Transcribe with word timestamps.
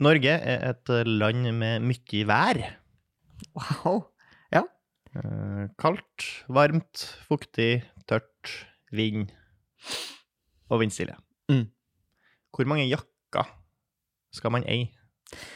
Norge 0.00 0.32
er 0.32 0.62
et 0.70 0.90
land 1.04 1.50
med 1.52 1.84
mye 1.84 2.22
vær. 2.24 2.60
Wow. 3.52 3.98
Ja. 4.48 4.62
Kaldt, 5.80 6.24
varmt, 6.48 7.02
fuktig, 7.28 7.82
tørt, 8.08 8.54
vind 8.96 9.28
og 10.70 10.80
vindstille. 10.80 11.18
Mm. 11.52 11.66
Hvor 12.54 12.70
mange 12.70 12.88
jakker 12.88 13.50
skal 14.32 14.54
man 14.54 14.64
eie 14.64 14.88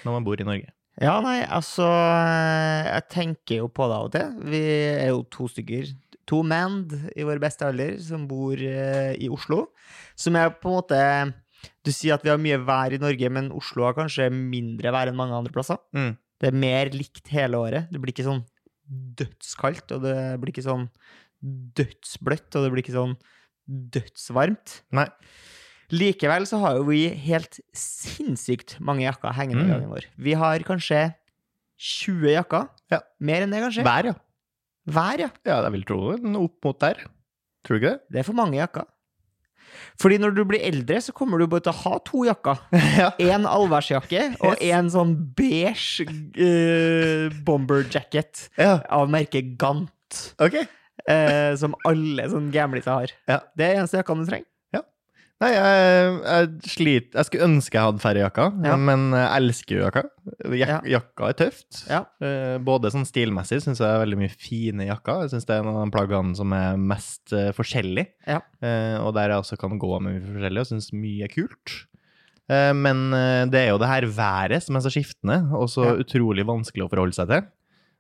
når 0.05 0.19
man 0.19 0.27
bor 0.27 0.41
i 0.41 0.47
Norge? 0.47 0.75
Ja, 1.03 1.17
nei, 1.25 1.41
altså 1.43 1.89
Jeg 1.89 3.07
tenker 3.11 3.65
jo 3.65 3.71
på 3.73 3.89
det 3.91 3.97
av 3.97 4.11
og 4.11 4.13
til. 4.15 4.35
Vi 4.53 4.61
er 4.93 5.09
jo 5.11 5.25
to 5.33 5.49
stykker. 5.51 5.89
To 6.31 6.43
mand 6.47 6.93
i 7.17 7.25
vår 7.27 7.41
beste 7.43 7.67
alder 7.67 7.97
som 8.01 8.29
bor 8.29 8.61
eh, 8.61 9.17
i 9.19 9.29
Oslo. 9.33 9.73
Som 10.17 10.37
er 10.39 10.53
på 10.53 10.71
en 10.71 10.79
måte 10.79 11.01
Du 11.85 11.91
sier 11.93 12.15
at 12.15 12.23
vi 12.25 12.31
har 12.33 12.39
mye 12.41 12.59
vær 12.65 12.93
i 12.97 12.99
Norge, 13.03 13.31
men 13.31 13.51
Oslo 13.53 13.85
har 13.87 13.95
kanskje 13.97 14.31
mindre 14.33 14.93
vær 14.95 15.11
enn 15.11 15.17
mange 15.19 15.37
andre 15.37 15.53
plasser. 15.55 15.79
Mm. 15.97 16.17
Det 16.41 16.49
er 16.51 16.59
mer 16.65 16.91
likt 16.95 17.29
hele 17.33 17.57
året. 17.61 17.91
Det 17.93 18.01
blir 18.03 18.13
ikke 18.13 18.27
sånn 18.27 18.45
dødskaldt, 19.21 19.93
og 19.97 20.03
det 20.05 20.17
blir 20.43 20.53
ikke 20.53 20.67
sånn 20.67 20.89
dødsbløtt, 21.79 22.51
og 22.57 22.65
det 22.65 22.71
blir 22.73 22.83
ikke 22.85 22.97
sånn 22.97 23.17
dødsvarmt. 23.69 24.81
Nei. 24.97 25.07
Likevel 25.95 26.47
så 26.49 26.59
har 26.63 26.79
jo 26.79 26.87
vi 26.89 27.07
helt 27.27 27.59
sinnssykt 27.77 28.79
mange 28.85 29.05
jakker 29.07 29.35
hengende 29.37 29.65
i 29.65 29.69
Mm. 29.69 29.73
gangen 29.75 29.91
vår. 29.93 30.07
Vi 30.19 30.33
har 30.35 30.59
kanskje 30.61 31.15
20 31.79 32.33
jakker. 32.35 32.69
Ja. 32.91 33.01
Mer 33.21 33.43
enn 33.43 33.51
det, 33.51 33.61
kanskje. 33.63 33.85
Hver, 33.85 34.05
ja. 34.05 34.15
Hver, 34.89 35.19
ja. 35.21 35.31
Ja, 35.45 35.63
jeg 35.63 35.73
vil 35.73 35.85
tro 35.85 36.17
det. 36.17 36.37
Opp 36.37 36.65
mot 36.65 36.79
der. 36.81 36.95
Tror 37.65 37.79
du 37.79 37.81
ikke 37.81 37.93
det? 37.93 38.01
Det 38.11 38.19
er 38.21 38.23
for 38.25 38.35
mange 38.35 38.57
jakker. 38.57 38.87
Fordi 40.01 40.19
når 40.23 40.37
du 40.37 40.43
blir 40.49 40.63
eldre, 40.65 41.01
så 41.05 41.15
kommer 41.17 41.41
du 41.41 41.49
bare 41.51 41.67
til 41.67 41.75
å 41.75 41.81
ha 41.83 41.99
to 42.07 42.25
jakker. 42.29 42.63
ja. 43.01 43.11
En 43.33 43.49
allværsjakke 43.49 44.31
og 44.45 44.63
en 44.65 44.91
sånn 44.93 45.17
beige 45.37 46.07
uh, 46.39 47.29
bomberjacket 47.47 48.49
ja. 48.61 48.79
av 48.93 49.13
merket 49.13 49.55
Gant. 49.61 49.93
Okay. 50.39 50.69
Uh, 51.05 51.53
som 51.61 51.75
alle 51.89 52.29
sånn 52.33 52.51
gamliser 52.55 52.95
har. 52.95 53.15
Ja. 53.31 53.43
Det 53.57 53.67
er 53.67 53.81
eneste 53.83 54.01
jakka 54.01 54.17
du 54.19 54.27
trenger. 54.29 54.49
Nei, 55.43 55.49
jeg, 55.51 56.11
jeg 56.23 56.71
sliter 56.71 57.19
Jeg 57.19 57.27
skulle 57.27 57.47
ønske 57.49 57.75
jeg 57.77 57.83
hadde 57.89 58.01
færre 58.01 58.21
jakker, 58.23 58.53
Ja. 58.65 58.77
men 58.81 59.09
jeg 59.13 59.31
elsker 59.41 59.75
jo 59.77 59.83
jakka. 59.83 60.03
Jak 60.55 60.71
Ja. 60.71 60.77
Jakka 60.95 61.29
er 61.29 61.37
tøft. 61.41 61.81
Ja. 61.91 61.99
Eh, 62.23 62.59
Både 62.65 62.93
sånn 62.95 63.05
stilmessig 63.09 63.59
syns 63.65 63.83
jeg 63.83 63.89
er 63.91 64.05
veldig 64.05 64.21
mye 64.23 64.31
fine 64.39 64.87
jakker. 64.87 65.25
Jeg 65.27 65.35
syns 65.35 65.49
det 65.49 65.57
er 65.57 65.65
en 65.65 65.73
av 65.75 65.81
de 65.83 65.91
plaggene 65.97 66.37
som 66.39 66.55
er 66.57 66.79
mest 66.81 67.35
uh, 67.35 67.51
forskjellig, 67.57 68.07
Ja. 68.31 68.39
uh, 68.63 69.03
og 69.05 69.13
der 69.19 69.35
jeg 69.35 69.43
også 69.43 69.59
kan 69.61 69.77
gå 69.83 70.01
med 70.01 70.15
mye 70.21 70.25
forskjellig 70.39 70.63
og 70.65 70.71
syns 70.71 70.89
mye 70.95 71.27
er 71.27 71.35
kult. 71.35 71.75
Men 72.47 73.09
det 73.49 73.57
er 73.57 73.71
jo 73.71 73.79
det 73.81 73.89
her 73.89 74.05
været 74.05 74.61
som 74.63 74.77
er 74.77 74.83
så 74.85 74.91
skiftende, 74.93 75.39
og 75.57 75.65
så 75.73 75.95
utrolig 76.03 76.45
vanskelig 76.45 76.85
å 76.85 76.91
forholde 76.93 77.17
seg 77.17 77.31
til. 77.31 77.41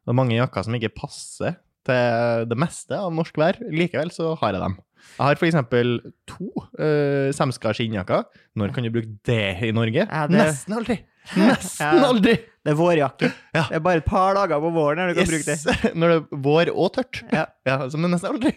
Det 0.04 0.12
er 0.12 0.18
mange 0.18 0.36
jakker 0.36 0.66
som 0.66 0.74
ikke 0.76 0.90
passer 0.92 1.56
til 1.88 2.44
det 2.50 2.58
meste 2.60 2.92
av 2.92 3.08
norsk 3.16 3.40
vær. 3.40 3.56
Likevel 3.72 4.12
så 4.12 4.34
har 4.36 4.52
jeg 4.52 4.60
dem. 4.60 4.76
Jeg 5.14 5.22
har 5.28 5.38
eksempel 5.46 5.90
to 6.26 6.48
uh, 6.80 7.30
Semska 7.36 7.70
skinnjakker. 7.76 8.24
Når 8.58 8.72
kan 8.74 8.86
du 8.86 8.90
bruke 8.94 9.12
det 9.28 9.40
i 9.62 9.70
Norge? 9.76 10.06
Ja, 10.08 10.24
det- 10.26 10.40
Nesten 10.40 10.74
aldri! 10.78 10.96
Nesten 11.38 11.84
Ja. 11.86 12.08
aldri! 12.08 12.34
Det 12.64 12.72
er 12.72 12.78
vårjakke. 12.78 13.28
Ja. 13.54 13.62
Det 13.68 13.76
er 13.78 13.84
bare 13.84 14.00
et 14.00 14.06
par 14.08 14.34
dager 14.38 14.60
på 14.64 14.70
våren 14.74 15.00
når 15.02 15.12
du 15.12 15.20
kan 15.20 15.30
bruke 15.30 15.54
det. 15.54 15.94
Når 16.00 16.12
det 16.14 16.16
er 16.20 16.42
vår 16.48 16.70
og 16.74 16.92
tørt. 16.96 17.20
Ja. 17.32 17.46
så 17.92 18.00
men 18.00 18.10
nesten 18.16 18.32
aldri. 18.32 18.54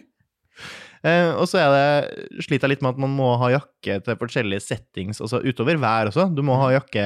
Uh, 1.04 1.36
og 1.38 1.44
så 1.46 1.60
er 1.62 1.74
det, 1.76 2.28
sliter 2.42 2.66
jeg 2.66 2.72
litt 2.74 2.82
med 2.82 2.96
at 2.96 3.02
man 3.04 3.12
må 3.14 3.28
ha 3.38 3.52
jakke 3.54 4.00
til 4.02 4.16
forskjellige 4.18 4.64
settings, 4.64 5.20
altså 5.22 5.38
utover 5.46 5.78
vær 5.78 6.10
også. 6.10 6.24
Du 6.34 6.42
må 6.42 6.56
ha 6.58 6.72
jakke 6.74 7.04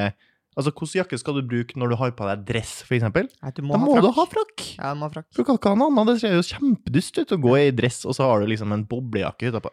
Altså, 0.53 0.69
hvilken 0.69 0.98
jakke 1.00 1.17
skal 1.17 1.39
du 1.39 1.47
bruke 1.48 1.78
når 1.81 1.95
du 1.95 1.97
har 1.97 2.11
på 2.17 2.27
deg 2.28 2.45
dress, 2.45 2.72
du 2.84 2.92
Da 2.92 3.62
må 3.64 3.78
må 3.81 3.97
du 4.05 4.11
ha 4.12 4.25
frakk! 4.28 4.64
Ja, 4.77 4.92
du 4.92 5.00
må 5.00 5.08
ha 5.08 5.14
frakk. 5.14 5.28
Du 5.33 5.41
kan 5.48 5.56
ikke 5.56 5.72
ha 5.72 5.78
noe 5.81 5.89
annet. 5.89 6.12
Det 6.12 6.20
ser 6.20 6.34
jo 6.36 6.45
kjempedust 6.45 7.20
ut 7.22 7.33
å 7.33 7.41
gå 7.41 7.55
i 7.56 7.70
dress, 7.72 8.03
og 8.05 8.17
så 8.19 8.28
har 8.28 8.42
du 8.42 8.51
liksom 8.52 8.73
en 8.77 8.85
boblejakke 8.89 9.48
utapå. 9.48 9.73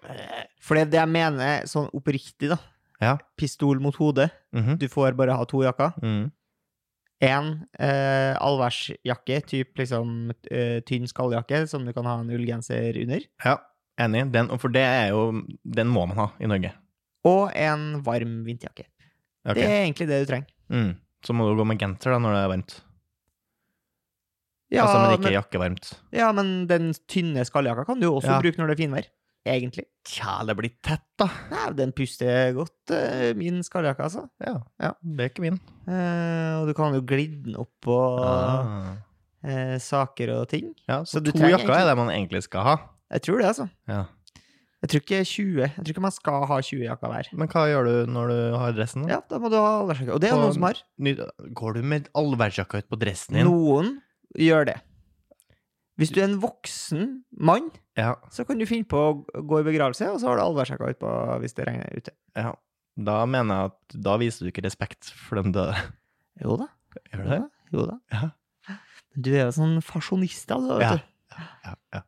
For 0.64 0.80
det 0.80 0.86
er 0.86 0.92
det 0.94 1.02
jeg 1.02 1.12
mener 1.18 1.68
sånn 1.68 1.90
oppriktig, 1.92 2.54
da. 2.54 2.60
Ja. 3.04 3.18
Pistol 3.40 3.80
mot 3.84 3.96
hodet. 4.00 4.30
Mhm. 4.56 4.78
Du 4.80 4.88
får 4.92 5.18
bare 5.20 5.36
ha 5.36 5.48
to 5.48 5.64
jakker. 5.64 5.96
Mm. 6.04 6.30
Én 7.20 7.48
eh, 7.76 8.36
allværsjakke, 8.40 9.42
typ 9.48 9.82
liksom 9.82 10.32
eh, 10.48 10.80
tynn 10.88 11.08
skalljakke, 11.12 11.66
som 11.68 11.84
du 11.84 11.92
kan 11.96 12.08
ha 12.08 12.22
en 12.22 12.32
ullgenser 12.32 12.96
under. 13.04 13.26
Ja, 13.44 13.58
enig. 14.00 14.30
Den, 14.32 14.48
for 14.62 14.72
det 14.72 14.86
er 14.86 15.10
jo 15.12 15.44
Den 15.68 15.92
må 15.92 16.06
man 16.08 16.22
ha 16.22 16.30
i 16.40 16.48
Norge. 16.48 16.72
Og 17.28 17.52
en 17.52 18.00
varm 18.06 18.40
vinterjakke. 18.48 18.88
Okay. 19.44 19.60
Det 19.60 19.68
er 19.68 19.84
egentlig 19.84 20.08
det 20.08 20.22
du 20.24 20.32
trenger. 20.32 20.56
Mm. 20.70 20.96
Så 21.26 21.34
må 21.36 21.50
du 21.50 21.56
gå 21.60 21.66
med 21.68 21.80
genser 21.82 22.12
da 22.16 22.20
når 22.24 22.36
det 22.38 22.44
er 22.46 22.52
varmt. 22.54 22.76
Ja, 24.70 24.84
altså, 24.86 25.00
men 25.02 25.16
ikke 25.18 25.26
men, 25.32 25.34
jakkevarmt. 25.40 25.88
ja, 26.14 26.28
men 26.38 26.50
den 26.70 26.92
tynne 27.10 27.42
skalljakka 27.48 27.88
kan 27.88 28.00
du 28.00 28.06
også 28.12 28.36
Ja. 28.36 28.42
bruke 28.44 28.60
når 28.62 28.68
det 28.70 28.76
er 28.78 28.84
finvær. 28.86 29.08
Egentlig. 29.50 29.86
Tja, 30.06 30.44
det 30.46 30.54
blir 30.60 30.70
tett, 30.84 31.02
da. 31.18 31.26
Nei, 31.50 31.70
den 31.74 31.92
puster 31.96 32.52
godt, 32.54 32.92
eh, 32.92 33.34
min 33.40 33.64
skalljakke, 33.64 34.04
altså. 34.06 34.28
Ja. 34.46 34.60
Ja. 34.80 34.92
Det 35.02 35.26
er 35.26 35.30
ikke 35.32 35.42
min. 35.48 35.60
Eh, 35.88 36.60
og 36.60 36.68
du 36.68 36.74
kan 36.78 36.94
jo 36.94 37.02
glidde 37.02 37.46
den 37.48 37.56
opp 37.58 37.72
på 37.82 37.96
Ah. 38.20 38.98
eh, 39.44 39.78
saker 39.80 40.36
og 40.42 40.50
ting. 40.50 40.76
Ja, 40.88 41.02
så, 41.04 41.18
Så 41.18 41.24
du 41.24 41.32
to 41.32 41.40
jakker 41.40 41.58
jakker 41.66 41.74
er 41.82 41.86
det 41.90 41.98
man 41.98 42.10
egentlig 42.14 42.44
skal 42.44 42.62
ha. 42.62 42.76
Jeg 43.12 43.22
tror 43.24 43.38
det, 43.40 43.46
altså. 43.48 43.70
Ja. 43.88 44.04
Jeg 44.80 44.90
tror 44.94 45.02
ikke 45.04 45.18
20. 45.28 45.58
Jeg 45.66 45.76
tror 45.76 45.90
ikke 45.92 46.02
man 46.06 46.14
skal 46.16 46.46
ha 46.48 46.58
20 46.64 46.84
jakker 46.88 47.12
hver. 47.12 47.30
Men 47.36 47.50
hva 47.52 47.64
gjør 47.68 47.88
du 47.90 48.12
når 48.14 48.30
du 48.32 48.38
har 48.62 48.72
dressen? 48.78 49.04
da? 49.04 49.18
Ja, 49.18 49.22
da 49.28 49.40
må 49.44 49.50
du 49.52 49.58
ha 49.60 49.72
allværsjakke. 49.82 50.14
Og 50.16 50.22
det 50.24 50.30
er 50.30 50.36
På- 50.38 50.44
noen 50.46 50.54
som 50.56 50.64
har. 50.70 50.78
ny- 50.98 51.18
Går 51.54 51.74
du 51.76 51.82
med 51.84 52.08
allværsjakka 52.16 52.78
ut 52.84 52.88
på 52.90 53.00
dressen 53.02 53.36
din? 53.36 53.46
Noen 53.50 53.98
gjør 54.40 54.66
det. 54.72 54.78
Hvis 56.00 56.14
du 56.16 56.22
er 56.22 56.30
en 56.30 56.40
voksen 56.40 57.24
mann, 57.36 57.72
Ja, 57.98 58.14
så 58.32 58.46
kan 58.48 58.58
du 58.58 58.64
finne 58.66 58.88
på 58.88 58.96
å 58.96 59.44
gå 59.44 59.60
i 59.60 59.64
begravelse, 59.68 60.08
og 60.14 60.22
så 60.22 60.30
har 60.32 60.38
du 60.40 60.44
allværsjakka 60.46 60.94
utpå 60.96 61.10
hvis 61.42 61.54
det 61.58 61.68
regner 61.68 61.92
ute. 61.98 62.12
ja. 62.40 62.54
Da 63.00 63.26
mener 63.26 63.56
jeg 63.56 63.66
at 63.72 64.02
da 64.04 64.18
viser 64.18 64.44
du 64.44 64.52
ikke 64.52 64.64
respekt 64.66 65.10
for 65.12 65.42
den 65.42 65.52
døde. 65.56 65.76
Jo 66.42 66.56
da. 66.60 66.68
Gjør 67.14 67.24
du 67.24 67.30
det? 67.30 67.44
Jo 67.72 67.86
da. 67.86 68.00
Ja. 68.12 68.32
Men 69.16 69.22
du 69.24 69.30
er 69.36 69.46
jo 69.46 69.52
sånn 69.56 69.78
fasjonist, 69.84 70.52
altså. 70.52 70.80
Ja. 70.82 70.90
Vet 70.90 71.00
du. 71.00 71.44
Ja, 71.64 71.76
ja. 71.94 72.02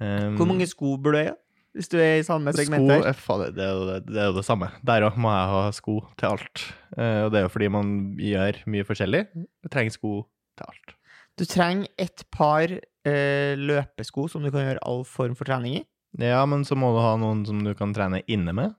Um, 0.00 0.36
Hvor 0.36 0.46
mange 0.48 0.66
sko 0.68 0.96
burde 0.96 1.12
du 1.12 1.18
eie? 1.28 1.36
Hvis 1.76 1.90
du 1.92 2.00
er 2.02 2.18
i 2.18 2.26
samme 2.26 2.50
segment 2.56 2.88
Sko, 2.88 2.96
eh, 3.06 3.14
faen, 3.14 3.42
det, 3.54 3.62
er 3.62 3.76
jo 3.76 3.82
det, 3.86 3.98
det 4.08 4.18
er 4.18 4.30
jo 4.32 4.38
det 4.40 4.46
samme. 4.46 4.70
Der 4.86 5.06
òg 5.06 5.18
må 5.22 5.30
jeg 5.30 5.50
ha 5.52 5.60
sko 5.76 6.00
til 6.18 6.32
alt. 6.32 6.64
Eh, 6.96 7.20
og 7.26 7.30
det 7.30 7.40
er 7.40 7.44
jo 7.46 7.52
fordi 7.54 7.68
man 7.70 7.92
gjør 8.18 8.58
mye 8.74 8.86
forskjellig. 8.88 9.22
Du 9.62 9.70
trenger 9.70 9.94
sko 9.94 10.14
til 10.58 10.66
alt. 10.66 10.96
Du 11.38 11.46
trenger 11.48 11.86
et 12.02 12.24
par 12.34 12.74
eh, 12.74 13.54
løpesko 13.54 14.26
som 14.32 14.42
du 14.42 14.50
kan 14.50 14.66
gjøre 14.66 14.82
all 14.82 15.06
form 15.08 15.38
for 15.38 15.46
trening 15.46 15.78
i. 15.78 15.84
Ja, 16.18 16.42
men 16.50 16.66
så 16.66 16.74
må 16.74 16.90
du 16.96 16.98
ha 17.04 17.14
noen 17.22 17.44
som 17.46 17.62
du 17.62 17.70
kan 17.78 17.94
trene 17.94 18.24
inne 18.26 18.54
med. 18.56 18.74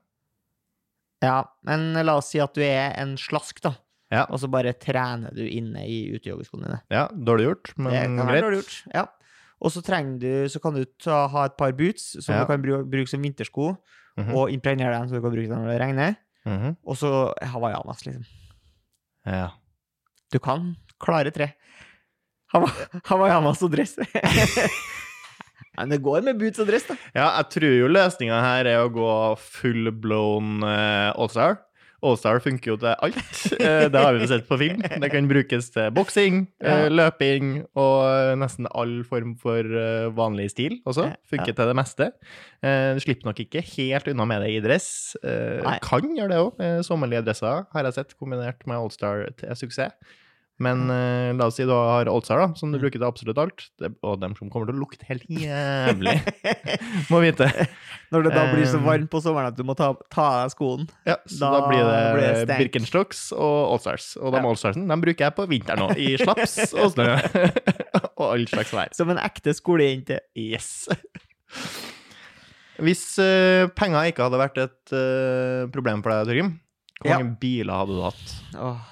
Ja, 1.24 1.38
men 1.64 1.94
la 1.96 2.18
oss 2.18 2.28
si 2.34 2.42
at 2.42 2.52
du 2.58 2.60
er 2.66 2.92
en 3.00 3.16
slask, 3.20 3.62
da. 3.64 3.76
Ja. 4.12 4.26
Og 4.28 4.42
så 4.42 4.50
bare 4.52 4.74
trener 4.76 5.32
du 5.32 5.40
inne 5.46 5.86
i 5.88 6.02
utejoggeskoene 6.12 6.68
dine. 6.68 6.80
Ja, 6.92 7.06
dårlig 7.08 7.46
gjort, 7.48 7.72
men 7.80 8.18
greit. 8.20 8.44
dårlig 8.44 8.60
gjort. 8.60 8.74
Ja. 8.92 9.06
Og 9.62 9.70
så 9.70 9.80
trenger 9.86 10.18
du, 10.18 10.30
så 10.50 10.58
kan 10.62 10.74
du 10.74 10.82
ta, 10.98 11.28
ha 11.30 11.44
et 11.46 11.56
par 11.56 11.70
boots 11.78 12.16
som 12.24 12.34
Ja. 12.34 12.40
du 12.42 12.46
kan 12.50 12.62
bruke, 12.62 12.84
bruke 12.90 13.08
som 13.08 13.22
vintersko, 13.22 13.76
Mhm. 14.18 14.34
og 14.36 14.50
impregnere 14.52 14.98
dem 14.98 15.08
så 15.08 15.14
du 15.16 15.22
kan 15.22 15.30
bruke 15.32 15.48
dem 15.48 15.62
når 15.62 15.70
det 15.72 15.80
regner. 15.80 16.16
Mhm. 16.44 16.76
Og 16.84 16.96
så 16.98 17.32
hawaiianas, 17.40 18.02
liksom. 18.04 18.24
Ja. 19.24 19.50
Du 20.32 20.38
kan 20.42 20.74
klare 21.00 21.30
tre. 21.32 21.52
Hawa- 22.52 23.00
Hawaiianas 23.06 23.62
og 23.62 23.70
dress. 23.72 23.96
Men 25.78 25.88
det 25.88 26.02
går 26.04 26.20
med 26.26 26.36
boots 26.38 26.58
og 26.60 26.66
dress, 26.68 26.84
da. 26.84 26.96
ja, 27.16 27.28
jeg 27.38 27.46
tror 27.54 27.72
jo 27.78 27.86
løsninga 27.88 28.40
her 28.44 28.66
er 28.68 28.82
å 28.84 28.90
gå 28.92 29.38
full 29.40 29.88
blown 29.90 30.58
uh, 30.62 31.12
allstar. 31.16 31.56
Allstar 32.02 32.40
funker 32.42 32.72
jo 32.72 32.76
til 32.82 32.92
alt. 32.92 33.32
Eh, 33.62 33.84
det 33.92 34.00
har 34.02 34.16
vi 34.18 34.26
sett 34.26 34.46
på 34.48 34.56
film. 34.58 34.80
Det 34.82 35.10
kan 35.12 35.28
brukes 35.30 35.68
til 35.74 35.90
boksing, 35.94 36.40
eh, 36.60 36.88
løping 36.90 37.52
og 37.78 38.38
nesten 38.40 38.66
all 38.74 39.02
form 39.06 39.36
for 39.38 39.60
eh, 39.62 40.08
vanlig 40.16 40.48
stil 40.50 40.80
også. 40.84 41.08
Funker 41.30 41.54
til 41.54 41.70
det 41.70 41.76
meste. 41.78 42.10
Eh, 42.62 42.94
Du 42.96 43.00
slipper 43.04 43.30
nok 43.30 43.38
ikke 43.44 43.62
helt 43.76 44.08
unna 44.10 44.26
med 44.26 44.42
det 44.42 44.50
i 44.56 44.60
dress. 44.64 44.88
Eh, 45.22 45.62
Kan 45.84 46.10
gjøre 46.18 46.28
det 46.34 46.40
òg. 46.42 46.64
Sommerlige 46.86 47.22
dresser 47.26 47.64
har 47.72 47.84
jeg 47.88 47.94
sett 48.00 48.16
kombinert 48.18 48.66
med 48.66 48.76
allstar 48.82 49.28
til 49.38 49.54
suksess. 49.62 49.94
Men 50.62 50.84
uh, 50.90 51.32
la 51.38 51.48
oss 51.50 51.56
si 51.58 51.64
du 51.66 51.72
har 51.74 52.06
allstar, 52.10 52.38
da, 52.38 52.46
som 52.58 52.70
du 52.70 52.78
bruker 52.78 53.00
til 53.00 53.06
absolutt 53.08 53.38
alt. 53.42 53.64
Det, 53.82 53.90
og 54.06 54.20
dem 54.22 54.36
som 54.38 54.50
kommer 54.52 54.68
til 54.70 54.76
å 54.78 54.82
lukte 54.84 55.06
helt 55.08 55.24
jævlig, 55.32 56.14
må 57.12 57.20
vite. 57.24 57.48
Når 58.14 58.26
det 58.28 58.32
da 58.36 58.44
blir 58.52 58.66
så 58.68 58.78
Um, 58.78 58.86
varmt 58.86 59.10
på 59.12 59.20
sommeren 59.24 59.50
at 59.52 59.56
du 59.58 59.62
må 59.66 59.74
ta, 59.78 59.90
ta 60.12 60.26
av 60.44 60.52
skoen. 60.54 60.86
Ja, 61.08 61.16
så 61.26 61.40
Da 61.46 61.50
da, 61.56 61.60
blir 61.70 61.82
det, 61.82 61.98
blir 62.16 62.38
det. 62.52 62.58
Birkenstocks 62.62 63.24
og 63.34 63.74
Allstars. 63.74 64.12
Og 64.20 64.32
de 64.34 64.40
Ja. 64.42 64.46
Allstarsene 64.52 64.86
de 64.90 65.00
bruker 65.06 65.26
jeg 65.28 65.36
på 65.38 65.46
vinteren 65.50 65.84
òg, 65.88 65.94
i 65.98 66.12
slaps 66.20 66.56
og 66.76 66.92
snø. 66.94 67.08
og 68.20 68.24
all 68.30 68.46
slags 68.50 68.72
vær. 68.76 68.92
Som 68.96 69.10
en 69.14 69.20
ekte 69.22 69.54
skolejente. 69.56 70.20
Yes. 70.38 70.86
Hvis 72.82 73.04
uh, 73.20 73.68
penger 73.76 74.08
ikke 74.10 74.24
hadde 74.26 74.40
vært 74.40 74.58
et 74.62 74.94
uh, 74.96 75.68
problem 75.74 76.02
for 76.04 76.12
deg, 76.14 76.30
Torgrim, 76.30 76.52
hvor 77.02 77.10
Ja. 77.12 77.18
mange 77.20 77.36
biler 77.42 77.74
hadde 77.82 77.96
du 77.98 78.02
hatt? 78.04 78.34
Åh. 78.58 78.88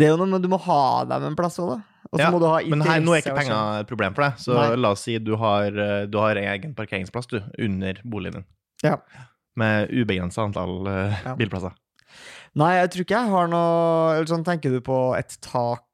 Det 0.00 0.08
er 0.08 0.14
jo 0.14 0.20
noe 0.20 0.30
men 0.32 0.42
du 0.42 0.48
må 0.52 0.58
ha 0.64 0.82
dem 1.10 1.30
en 1.30 1.38
plass 1.38 1.58
òg, 1.62 1.74
da. 1.76 1.80
Ja, 2.18 2.30
må 2.32 2.40
du 2.42 2.46
ha 2.48 2.58
Men 2.66 2.80
her, 2.82 3.02
nå 3.04 3.12
er 3.14 3.22
ikke 3.22 3.36
penger 3.36 3.82
et 3.84 3.90
problem 3.90 4.16
for 4.16 4.24
deg, 4.26 4.40
så 4.42 4.56
Nei. 4.56 4.78
la 4.82 4.94
oss 4.96 5.04
si 5.06 5.18
du 5.22 5.36
har, 5.38 5.68
eh, 5.70 6.06
du 6.10 6.16
har 6.18 6.38
en 6.40 6.48
egen 6.56 6.72
parkeringsplass 6.74 7.30
du, 7.30 7.38
under 7.60 8.00
boligen 8.02 8.40
din. 8.40 8.48
Ja. 8.82 8.96
Med 9.60 9.92
ubegrensa 9.92 10.42
antall 10.48 10.88
eh, 10.90 11.20
Ja. 11.26 11.36
bilplasser. 11.38 11.76
Nei, 12.58 12.72
jeg 12.80 12.90
tror 12.90 13.04
ikke 13.04 13.20
jeg 13.20 13.30
har 13.30 13.50
noe 13.52 14.16
Eller 14.16 14.26
sånn, 14.26 14.42
tenker 14.42 14.72
du 14.74 14.80
på 14.82 14.98
et 15.14 15.36
tak 15.44 15.86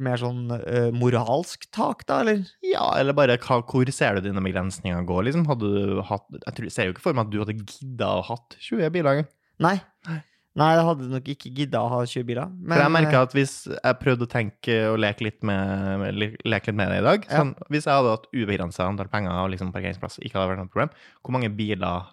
Mer 0.00 0.16
sånn 0.16 0.46
uh, 0.54 0.88
moralsk 0.94 1.66
tak, 1.74 2.06
da, 2.08 2.20
eller? 2.22 2.44
Ja, 2.64 2.86
eller 2.96 3.12
bare 3.12 3.34
hva, 3.42 3.58
hvor 3.66 3.90
ser 3.92 4.16
du 4.16 4.28
dine 4.28 4.40
begrensninger 4.40 5.02
gå, 5.04 5.18
liksom? 5.26 5.44
Hadde 5.50 5.68
du 5.68 5.98
hatt 6.06 6.24
Jeg 6.46 6.54
tror, 6.56 6.70
ser 6.72 6.88
jo 6.88 6.94
ikke 6.94 7.04
for 7.04 7.18
meg 7.18 7.26
at 7.26 7.34
du 7.34 7.40
hadde 7.42 7.56
gidda 7.58 8.12
å 8.20 8.24
hatt 8.30 8.56
20 8.70 8.94
biler 8.94 9.26
Nei. 9.58 9.74
Nei. 10.06 10.20
Nei, 10.58 10.68
jeg 10.74 10.84
hadde 10.88 11.08
nok 11.12 11.28
ikke 11.34 11.50
gidda 11.54 11.80
å 11.84 11.88
ha 11.92 11.98
20 12.02 12.24
biler. 12.26 12.48
Men, 12.50 12.72
For 12.74 12.82
jeg 12.82 12.94
merka 12.96 13.16
eh, 13.20 13.26
at 13.28 13.34
hvis 13.36 13.52
jeg 13.70 13.98
prøvde 14.00 14.26
å 14.26 14.30
tenke 14.32 14.76
og 14.90 14.98
leke 15.04 15.26
litt 15.28 15.40
med, 15.46 16.18
leke 16.44 16.72
litt 16.72 16.78
med 16.80 16.90
det 16.92 17.00
i 17.00 17.06
dag 17.06 17.26
Ja. 17.28 17.40
sånn, 17.42 17.52
Hvis 17.70 17.86
jeg 17.86 17.94
hadde 17.94 18.14
hatt 18.16 18.26
ubegrensa 18.34 18.86
antall 18.88 19.10
penger 19.12 19.38
og 19.44 19.52
liksom 19.54 19.70
parkeringsplass, 19.74 20.18
ikke 20.24 20.38
hadde 20.40 20.50
vært 20.54 20.62
noe 20.64 20.72
problem, 20.72 20.90
hvor 21.22 21.36
mange 21.36 21.50
biler 21.54 22.08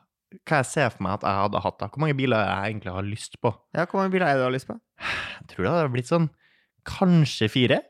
Hva 0.46 0.58
jeg 0.60 0.66
ser 0.68 0.90
for 0.92 1.06
meg 1.06 1.14
at 1.18 1.26
jeg 1.26 1.42
hadde 1.46 1.64
hatt 1.64 1.78
da? 1.80 1.88
Hvor 1.88 2.02
mange 2.04 2.18
biler 2.18 2.42
jeg 2.44 2.74
egentlig 2.76 2.94
har 2.94 3.06
lyst 3.08 3.38
på? 3.42 3.54
Ja, 3.74 3.86
Hvor 3.86 4.02
mange 4.02 4.12
biler 4.12 4.28
er 4.28 4.36
det 4.36 4.44
du 4.44 4.48
har 4.50 4.56
lyst 4.58 4.68
på? 4.68 4.76
Jeg 5.40 5.48
tror 5.54 5.64
det 5.64 5.72
hadde 5.72 5.94
blitt 5.94 6.10
sånn 6.12 6.30
kanskje 6.86 7.50
fire. 7.50 7.82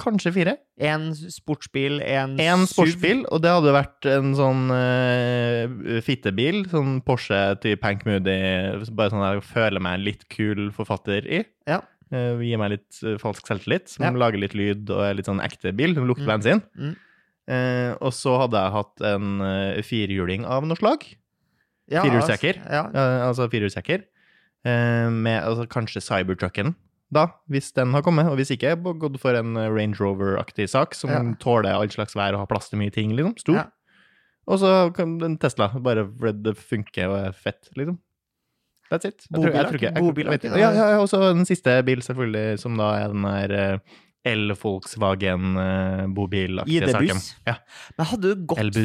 Kanskje 0.00 0.32
fire. 0.34 0.52
Én 0.82 1.12
sportsbil, 1.14 2.00
én 2.02 2.34
Én 2.40 2.48
En 2.58 2.66
sportsbil, 2.66 3.20
og 3.30 3.42
det 3.44 3.50
hadde 3.54 3.72
vært 3.76 4.06
en 4.10 4.32
sånn 4.34 4.64
uh, 4.74 6.00
fittebil. 6.02 6.64
Sånn 6.72 6.96
Porsche 7.06 7.40
til 7.62 7.76
Pank 7.80 8.02
Moody. 8.08 8.34
Bare 8.90 9.12
sånn 9.12 9.22
jeg 9.26 9.44
føler 9.46 9.82
meg 9.84 9.98
en 10.00 10.06
litt 10.08 10.24
kul 10.34 10.70
forfatter 10.74 11.26
i. 11.30 11.44
Ja. 11.70 11.80
Uh, 12.12 12.38
gir 12.42 12.58
meg 12.60 12.74
litt 12.76 13.00
uh, 13.06 13.14
falsk 13.22 13.46
selvtillit. 13.48 13.88
Som 13.94 14.06
Ja. 14.08 14.12
lager 14.24 14.38
litt 14.42 14.54
lyd 14.58 14.90
og 14.90 15.02
er 15.06 15.14
litt 15.18 15.26
sånn 15.30 15.42
ekte 15.44 15.72
bil. 15.74 15.94
Som 15.94 16.06
lukter 16.10 16.26
Mm. 16.26 16.32
bensin. 16.34 16.62
Mm. 16.78 16.96
Uh, 17.44 17.92
og 18.00 18.12
så 18.16 18.38
hadde 18.40 18.56
jeg 18.56 18.72
hatt 18.72 19.02
en 19.04 19.40
uh, 19.44 19.82
firehjuling 19.84 20.46
av 20.48 20.64
noe 20.66 20.76
slag. 20.80 21.04
Ja, 21.92 22.00
Firehjulstrekker. 22.02 22.62
altså, 22.64 22.96
Ja, 22.96 23.28
altså 23.28 23.48
firehjulstrekker. 23.52 24.04
Eh, 24.64 25.10
med 25.12 25.42
altså, 25.44 25.66
kanskje 25.68 26.00
Cybertrucken, 26.00 26.70
da, 27.14 27.26
hvis 27.50 27.70
den 27.76 27.94
har 27.94 28.02
kommet. 28.06 28.26
Og 28.30 28.36
hvis 28.40 28.50
ikke, 28.54 28.74
gått 29.00 29.16
for 29.22 29.38
en 29.38 29.56
eh, 29.60 29.70
Range 29.72 29.96
Rover-aktig 30.00 30.66
sak 30.72 30.94
som 30.98 31.10
Ja. 31.10 31.22
tåler 31.40 31.72
all 31.74 31.88
slags 31.94 32.14
vær 32.18 32.34
og 32.34 32.42
har 32.44 32.50
plass 32.50 32.68
til 32.70 32.78
mye 32.82 32.92
ting, 32.94 33.14
liksom. 33.16 33.36
Stor. 33.40 33.60
Ja. 33.62 33.66
Og 34.46 34.58
så 34.60 34.70
en 35.00 35.38
Tesla, 35.40 35.70
bare 35.80 36.04
fordi 36.04 36.42
det 36.44 36.56
funker 36.60 37.08
og 37.08 37.18
er 37.30 37.32
fett, 37.32 37.70
liksom. 37.78 37.96
That's 38.90 39.06
it. 39.08 39.24
Jeg 39.24 39.40
tror- 39.40 39.44
jeg 39.44 39.52
Bobil, 39.54 39.64
tror 39.64 39.78
ikke- 39.78 39.94
jeg- 39.94 40.02
bobil, 40.04 40.26
vet 40.28 40.42
ikke 40.44 40.52
ikke. 40.52 40.60
Ja, 40.60 40.72
ja, 40.90 40.98
og 41.00 41.08
så 41.08 41.20
den 41.34 41.46
siste 41.48 41.82
bil, 41.86 42.02
selvfølgelig, 42.04 42.58
som 42.60 42.76
da 42.76 42.90
er 43.00 43.08
den 43.08 43.22
der 43.22 43.54
eh, 43.74 43.78
El-Volkswagen 44.26 45.56
uh, 45.58 46.06
bobilaktige 46.14 46.88
saken. 46.92 47.20
Ja. 47.46 47.56
Men 47.98 48.06
hadde 48.06 48.30
du 48.34 48.44
gått, 48.46 48.78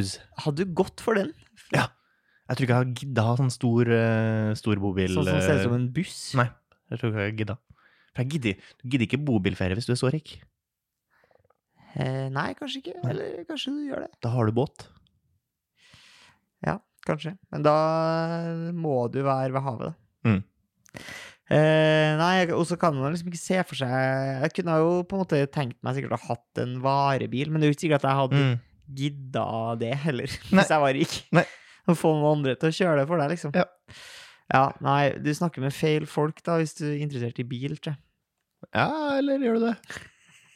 hadde 0.44 0.66
du 0.66 0.74
gått 0.76 1.00
for 1.04 1.16
den? 1.20 1.32
Ja. 1.76 1.88
Jeg 2.50 2.58
tror 2.58 2.66
ikke 2.66 2.74
jeg 2.74 2.82
har 2.82 2.94
gidda 2.98 3.24
ha 3.28 3.36
sånn 3.38 3.52
stor, 3.54 3.92
uh, 3.94 4.54
stor 4.58 4.76
bobil. 4.82 5.14
Sånn 5.14 5.28
som 5.30 5.42
ser 5.44 5.54
ut 5.54 5.60
eh, 5.60 5.64
som 5.68 5.76
en 5.78 5.88
buss? 5.94 6.16
Nei, 6.40 6.48
jeg 6.92 7.00
tror 7.00 7.12
ikke 7.14 7.26
jeg 7.28 7.38
gidda. 7.44 7.58
For 8.14 8.24
jeg 8.24 8.32
gidder, 8.36 8.70
du 8.82 8.88
gidder 8.90 9.08
ikke 9.08 9.22
bobilferie 9.28 9.78
hvis 9.78 9.88
du 9.90 9.94
er 9.96 10.00
så 10.02 10.12
rik. 10.14 10.38
Eh, 11.96 12.28
nei, 12.34 12.52
kanskje 12.58 12.82
ikke. 12.84 12.96
Nei. 13.04 13.12
Eller 13.14 13.44
kanskje 13.50 13.74
du 13.76 13.82
gjør 13.90 14.06
det. 14.06 14.12
Da 14.24 14.32
har 14.34 14.46
du 14.50 14.54
båt. 14.58 14.86
Ja, 16.66 16.78
kanskje. 17.08 17.36
Men 17.54 17.64
da 17.66 17.76
må 18.76 18.96
du 19.14 19.22
være 19.26 19.54
ved 19.56 19.64
havet, 19.66 19.92
da. 19.92 20.30
Mm. 20.30 20.42
Eh, 21.50 22.12
nei, 22.20 22.34
og 22.54 22.66
så 22.70 22.78
kan 22.82 22.94
man 22.98 23.14
liksom 23.14 23.30
ikke 23.32 23.40
se 23.42 23.58
for 23.66 23.78
seg 23.80 23.90
Jeg 23.90 24.52
kunne 24.54 24.76
jo 24.78 24.90
på 25.10 25.16
en 25.18 25.22
måte 25.24 25.40
tenkt 25.50 25.80
meg 25.86 25.96
sikkert 25.98 26.14
å 26.14 26.20
ha 26.22 26.28
hatt 26.36 26.62
en 26.62 26.76
varebil, 26.84 27.50
men 27.50 27.58
det 27.62 27.66
er 27.68 27.72
jo 27.72 27.78
ikke 27.78 27.86
sikkert 27.88 28.04
at 28.04 28.10
jeg 28.12 28.20
hadde 28.20 28.42
Mm. 28.44 28.60
gidda 29.00 29.46
det 29.82 29.94
heller, 30.04 30.30
Nei. 30.52 30.60
hvis 30.62 30.70
jeg 30.76 30.84
var 30.86 30.94
rik. 30.98 31.16
Nei. 31.40 31.46
Å 31.90 31.96
få 31.98 32.12
noen 32.14 32.38
andre 32.38 32.54
til 32.62 32.70
å 32.70 32.76
kjøre 32.78 33.00
det 33.02 33.08
for 33.10 33.22
deg, 33.22 33.32
liksom. 33.34 33.56
Ja. 33.58 33.66
Ja, 34.50 34.70
nei, 34.82 35.12
du 35.22 35.30
snakker 35.36 35.62
med 35.62 35.76
feil 35.76 36.08
folk 36.10 36.42
da, 36.46 36.58
hvis 36.62 36.74
du 36.80 36.88
er 36.90 37.02
interessert 37.04 37.38
i 37.42 37.46
bil, 37.48 37.78
tror 37.78 37.94
jeg. 37.94 38.02
Ja, 38.76 38.90
eller 39.20 39.44
gjør 39.46 39.60
du 39.60 39.68
det? 39.70 39.76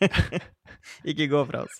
Ikke 1.13 1.29
gå 1.31 1.43
fra 1.47 1.63
oss. 1.63 1.77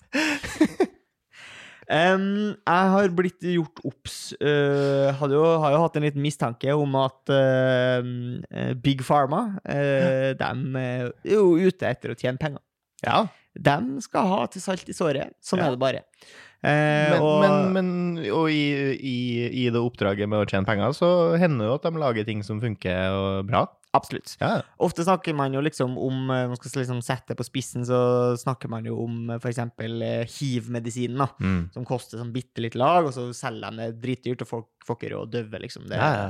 Um, 1.84 2.54
jeg 2.56 2.92
har 2.94 3.10
blitt 3.12 3.42
gjort 3.44 3.82
obs. 3.84 4.16
Uh, 4.40 5.10
jo, 5.28 5.42
har 5.60 5.74
jo 5.74 5.82
hatt 5.82 5.98
en 5.98 6.06
liten 6.06 6.24
mistanke 6.24 6.72
om 6.72 6.94
at 6.96 7.32
eh, 7.34 8.06
Big 8.80 9.02
Pharma 9.04 9.42
uh, 9.60 10.30
De 10.38 10.48
er 10.80 11.10
jo 11.28 11.58
ute 11.60 11.90
etter 11.90 12.14
å 12.14 12.16
tjene 12.16 12.40
penger. 12.40 12.62
Ja. 13.04 13.26
De 13.54 14.00
skal 14.02 14.30
ha 14.32 14.40
til 14.50 14.64
salt 14.64 14.88
i 14.88 14.96
såret. 14.96 15.36
Sånn 15.44 15.60
Ja. 15.60 15.68
er 15.68 15.76
det 15.76 15.82
bare. 15.82 16.06
Eh, 16.64 17.12
Men, 17.12 17.20
og, 17.20 17.40
men, 17.44 17.72
men 17.76 18.28
og 18.32 18.48
i, 18.48 18.62
i, 18.96 19.16
i 19.64 19.64
det 19.68 19.80
oppdraget 19.80 20.30
med 20.30 20.40
å 20.40 20.48
tjene 20.48 20.64
penger, 20.68 20.94
så 20.96 21.08
hender 21.40 21.66
det 21.66 21.70
jo 21.72 21.78
at 21.78 21.88
de 21.88 22.00
lager 22.00 22.28
ting 22.28 22.44
som 22.46 22.62
funker 22.62 23.12
og 23.12 23.48
bra. 23.50 23.66
Absolutt. 23.94 24.32
Ja. 24.40 24.56
Ofte 24.82 25.04
snakker 25.06 25.36
man 25.38 25.54
jo 25.54 25.60
liksom 25.62 25.92
om 26.02 26.30
eh, 26.34 26.48
Man 26.50 26.56
skal 26.58 26.80
liksom 26.82 27.02
sette 27.04 27.36
på 27.38 27.44
spissen, 27.46 27.84
så 27.86 27.98
snakker 28.40 28.72
man 28.72 28.88
jo 28.88 28.96
om 29.04 29.28
f.eks. 29.36 29.42
for 29.44 29.52
eksempel 29.52 30.02
eh, 30.02 30.24
hiv-medisinen, 30.26 31.20
da. 31.22 31.28
Mm. 31.38 31.60
Som 31.76 31.86
koster 31.86 32.18
sånn 32.18 32.32
bitte 32.34 32.64
litt 32.64 32.74
lag, 32.80 33.06
og 33.06 33.14
så 33.14 33.28
selger 33.36 33.70
de 33.70 33.84
det 33.84 34.00
dritdyrt, 34.02 34.42
og 34.42 34.50
folk 34.50 34.88
får 34.88 34.98
ikke 34.98 35.12
råd 35.14 35.36
døve, 35.36 35.62
liksom. 35.62 35.86
Det 35.92 36.00
Ja, 36.00 36.10
ja. 36.16 36.26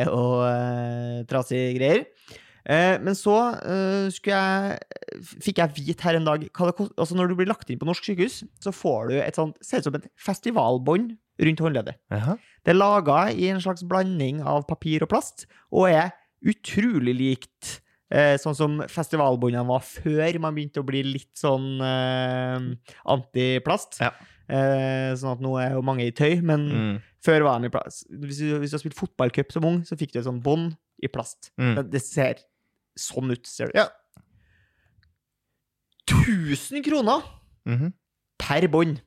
er 0.00 0.14
eh, 0.14 1.18
trasige 1.28 1.74
greier. 1.76 2.06
Eh, 2.64 2.94
men 3.04 3.12
så 3.18 3.34
eh, 3.60 4.06
jeg, 4.24 4.78
fikk 5.44 5.58
jeg 5.60 5.74
vite 5.76 6.06
her 6.06 6.16
en 6.16 6.24
dag 6.24 6.46
altså 6.56 7.12
Når 7.12 7.28
du 7.28 7.34
blir 7.36 7.50
lagt 7.50 7.68
inn 7.68 7.76
på 7.76 7.84
norsk 7.84 8.06
sykehus, 8.08 8.38
så 8.56 8.72
får 8.72 9.10
du 9.10 9.16
et 9.20 9.36
sånt 9.36 9.58
Ser 9.60 9.82
ut 9.82 9.88
som 9.90 9.98
et 9.98 10.06
festivalbånd 10.16 11.12
rundt 11.44 11.60
håndleddet. 11.60 11.98
Aha. 12.14 12.36
Det 12.64 12.72
er 12.72 12.78
laga 12.78 13.18
i 13.34 13.48
en 13.50 13.60
slags 13.60 13.82
blanding 13.90 14.38
av 14.46 14.64
papir 14.70 15.02
og 15.02 15.10
plast, 15.10 15.48
og 15.74 15.88
er 15.90 16.12
utrolig 16.46 17.12
likt 17.18 17.72
eh, 18.14 18.36
sånn 18.38 18.54
som 18.54 18.76
festivalbåndene 18.88 19.66
var 19.66 19.82
før 19.82 20.38
man 20.44 20.54
begynte 20.54 20.80
å 20.84 20.86
bli 20.86 21.02
litt 21.08 21.32
sånn 21.40 21.66
eh, 21.82 22.68
antiplast. 23.10 23.98
Ja. 24.04 24.12
Eh, 24.46 25.10
sånn 25.18 25.34
at 25.36 25.42
nå 25.44 25.56
er 25.58 25.74
jo 25.74 25.82
mange 25.84 26.06
i 26.06 26.14
tøy, 26.14 26.38
men 26.44 26.68
Mm. 26.70 26.94
før 27.24 27.44
var 27.48 27.60
de 27.60 27.66
i 27.66 27.74
plast. 27.74 28.06
Hvis 28.10 28.38
du, 28.38 28.58
hvis 28.60 28.70
du 28.70 28.76
har 28.78 28.84
spilt 28.84 28.98
fotballcup 28.98 29.52
som 29.52 29.64
ung, 29.64 29.82
så 29.82 29.96
fikk 29.98 30.12
du 30.12 30.20
et 30.20 30.26
sånt 30.28 30.42
bånd 30.44 30.76
i 31.02 31.08
plast. 31.08 31.50
Mm. 31.58 31.74
Det, 31.76 31.90
det 31.96 32.02
ser 32.04 32.38
sånn 32.98 33.30
ut, 33.34 33.46
ser 33.46 33.70
det 33.70 33.74
ut. 33.74 33.80
Ja. 33.82 33.88
1000 36.10 36.82
kroner 36.84 37.22
Mhm. 37.66 37.92
per 38.38 38.66
bånd 38.68 39.00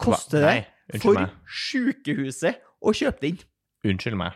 koster 0.00 0.40
Hva? 0.44 0.64
det 0.92 1.02
for 1.02 1.14
meg. 1.14 1.30
sjukehuset 1.46 2.56
å 2.82 2.92
kjøpe 2.96 3.20
den. 3.20 3.38
Unnskyld 3.84 4.16
meg. 4.16 4.32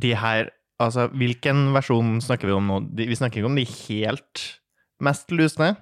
De 0.00 0.14
her 0.14 0.50
Altså, 0.80 1.06
hvilken 1.14 1.70
versjon 1.72 2.20
snakker 2.20 2.46
vi 2.46 2.52
om 2.52 2.66
nå? 2.66 2.80
De, 2.96 3.06
vi 3.06 3.14
snakker 3.14 3.38
ikke 3.38 3.46
om 3.46 3.54
de 3.54 3.62
helt 3.64 4.60
mest 5.00 5.28
lusne. 5.30 5.76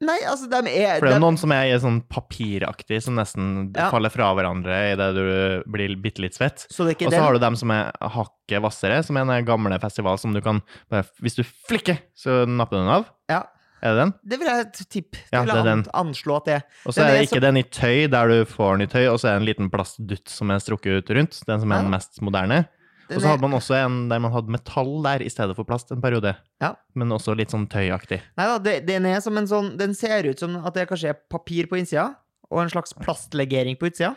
Nei, 0.00 0.18
altså, 0.30 0.46
de 0.46 0.58
er 0.70 1.00
For 1.00 1.08
det 1.08 1.14
er 1.16 1.18
de- 1.18 1.24
noen 1.24 1.36
som 1.40 1.50
er 1.50 1.64
i 1.74 1.78
sånn 1.82 2.02
papiraktig, 2.06 3.02
som 3.02 3.16
nesten 3.16 3.74
Ja. 3.76 3.90
faller 3.90 4.10
fra 4.14 4.32
hverandre 4.32 4.92
idet 4.92 5.14
du 5.16 5.62
blir 5.70 5.96
bitte 6.00 6.20
litt 6.22 6.34
svett. 6.38 6.66
Og 6.70 6.86
så 6.86 7.10
den? 7.10 7.12
har 7.20 7.32
du 7.32 7.38
dem 7.40 7.56
som 7.56 7.70
er 7.72 7.90
hakket 8.00 8.62
hvassere, 8.62 9.04
som 9.04 9.16
er 9.16 9.24
den 9.24 9.44
gamle 9.44 9.78
festival 9.80 10.16
som 10.18 10.32
du 10.32 10.40
kan 10.40 10.62
bare, 10.88 11.04
Hvis 11.20 11.34
du 11.34 11.42
flikker, 11.42 11.98
så 12.16 12.46
napper 12.46 12.76
du 12.76 12.82
den 12.84 12.88
av. 12.94 13.06
Ja, 13.28 13.42
Er 13.82 13.94
det 13.94 13.98
den? 13.98 14.14
det 14.26 14.38
vil 14.38 14.48
jeg 14.48 14.72
tippe. 14.88 15.18
Ja, 15.32 15.44
det 15.44 15.64
jeg 15.64 15.84
anslå 15.92 16.36
at 16.36 16.44
det 16.44 16.54
er. 16.54 16.62
Og 16.86 16.94
så 16.94 17.02
er 17.02 17.18
det 17.18 17.28
ikke 17.28 17.38
så- 17.38 17.40
den 17.40 17.56
i 17.56 17.62
tøy, 17.64 18.08
der 18.10 18.28
du 18.28 18.44
får 18.44 18.78
den 18.78 18.82
i 18.82 18.86
tøy, 18.86 19.06
og 19.12 19.18
så 19.18 19.28
er 19.28 19.38
det 19.38 19.48
en 19.48 19.54
liten 19.54 19.70
plastdutt 19.70 20.28
som 20.28 20.50
er 20.50 20.58
strukket 20.58 20.98
ut 20.98 21.10
rundt. 21.10 21.44
Den 21.44 21.60
som 21.60 21.72
er 21.72 21.76
Ja. 21.76 21.82
den 21.82 21.90
mest 21.90 22.20
moderne. 22.22 22.68
Og 23.16 23.22
så 23.22 23.30
hadde 23.32 23.42
man 23.44 23.56
også 23.56 23.76
en 23.78 23.98
der 24.10 24.20
man 24.20 24.32
hadde 24.34 24.52
metall 24.52 25.02
der 25.06 25.24
i 25.24 25.30
stedet 25.32 25.56
for 25.56 25.64
plast 25.68 25.90
en 25.94 26.02
periode. 26.04 26.34
Ja. 26.60 26.74
Men 26.98 27.14
også 27.16 27.36
litt 27.38 27.54
sånn 27.54 27.66
tøyaktig. 27.70 28.20
Nei 28.36 28.46
da, 28.52 28.78
den 28.84 29.06
er 29.08 29.20
som 29.24 29.36
en 29.40 29.48
sånn 29.48 29.76
Den 29.80 29.94
ser 29.96 30.28
ut 30.28 30.38
som 30.42 30.56
at 30.60 30.74
det 30.76 30.88
kanskje 30.90 31.14
er 31.14 31.20
papir 31.32 31.70
på 31.70 31.78
innsida, 31.80 32.10
og 32.50 32.62
en 32.64 32.72
slags 32.72 32.92
plastlegering 32.96 33.78
på 33.80 33.88
utsida. 33.90 34.14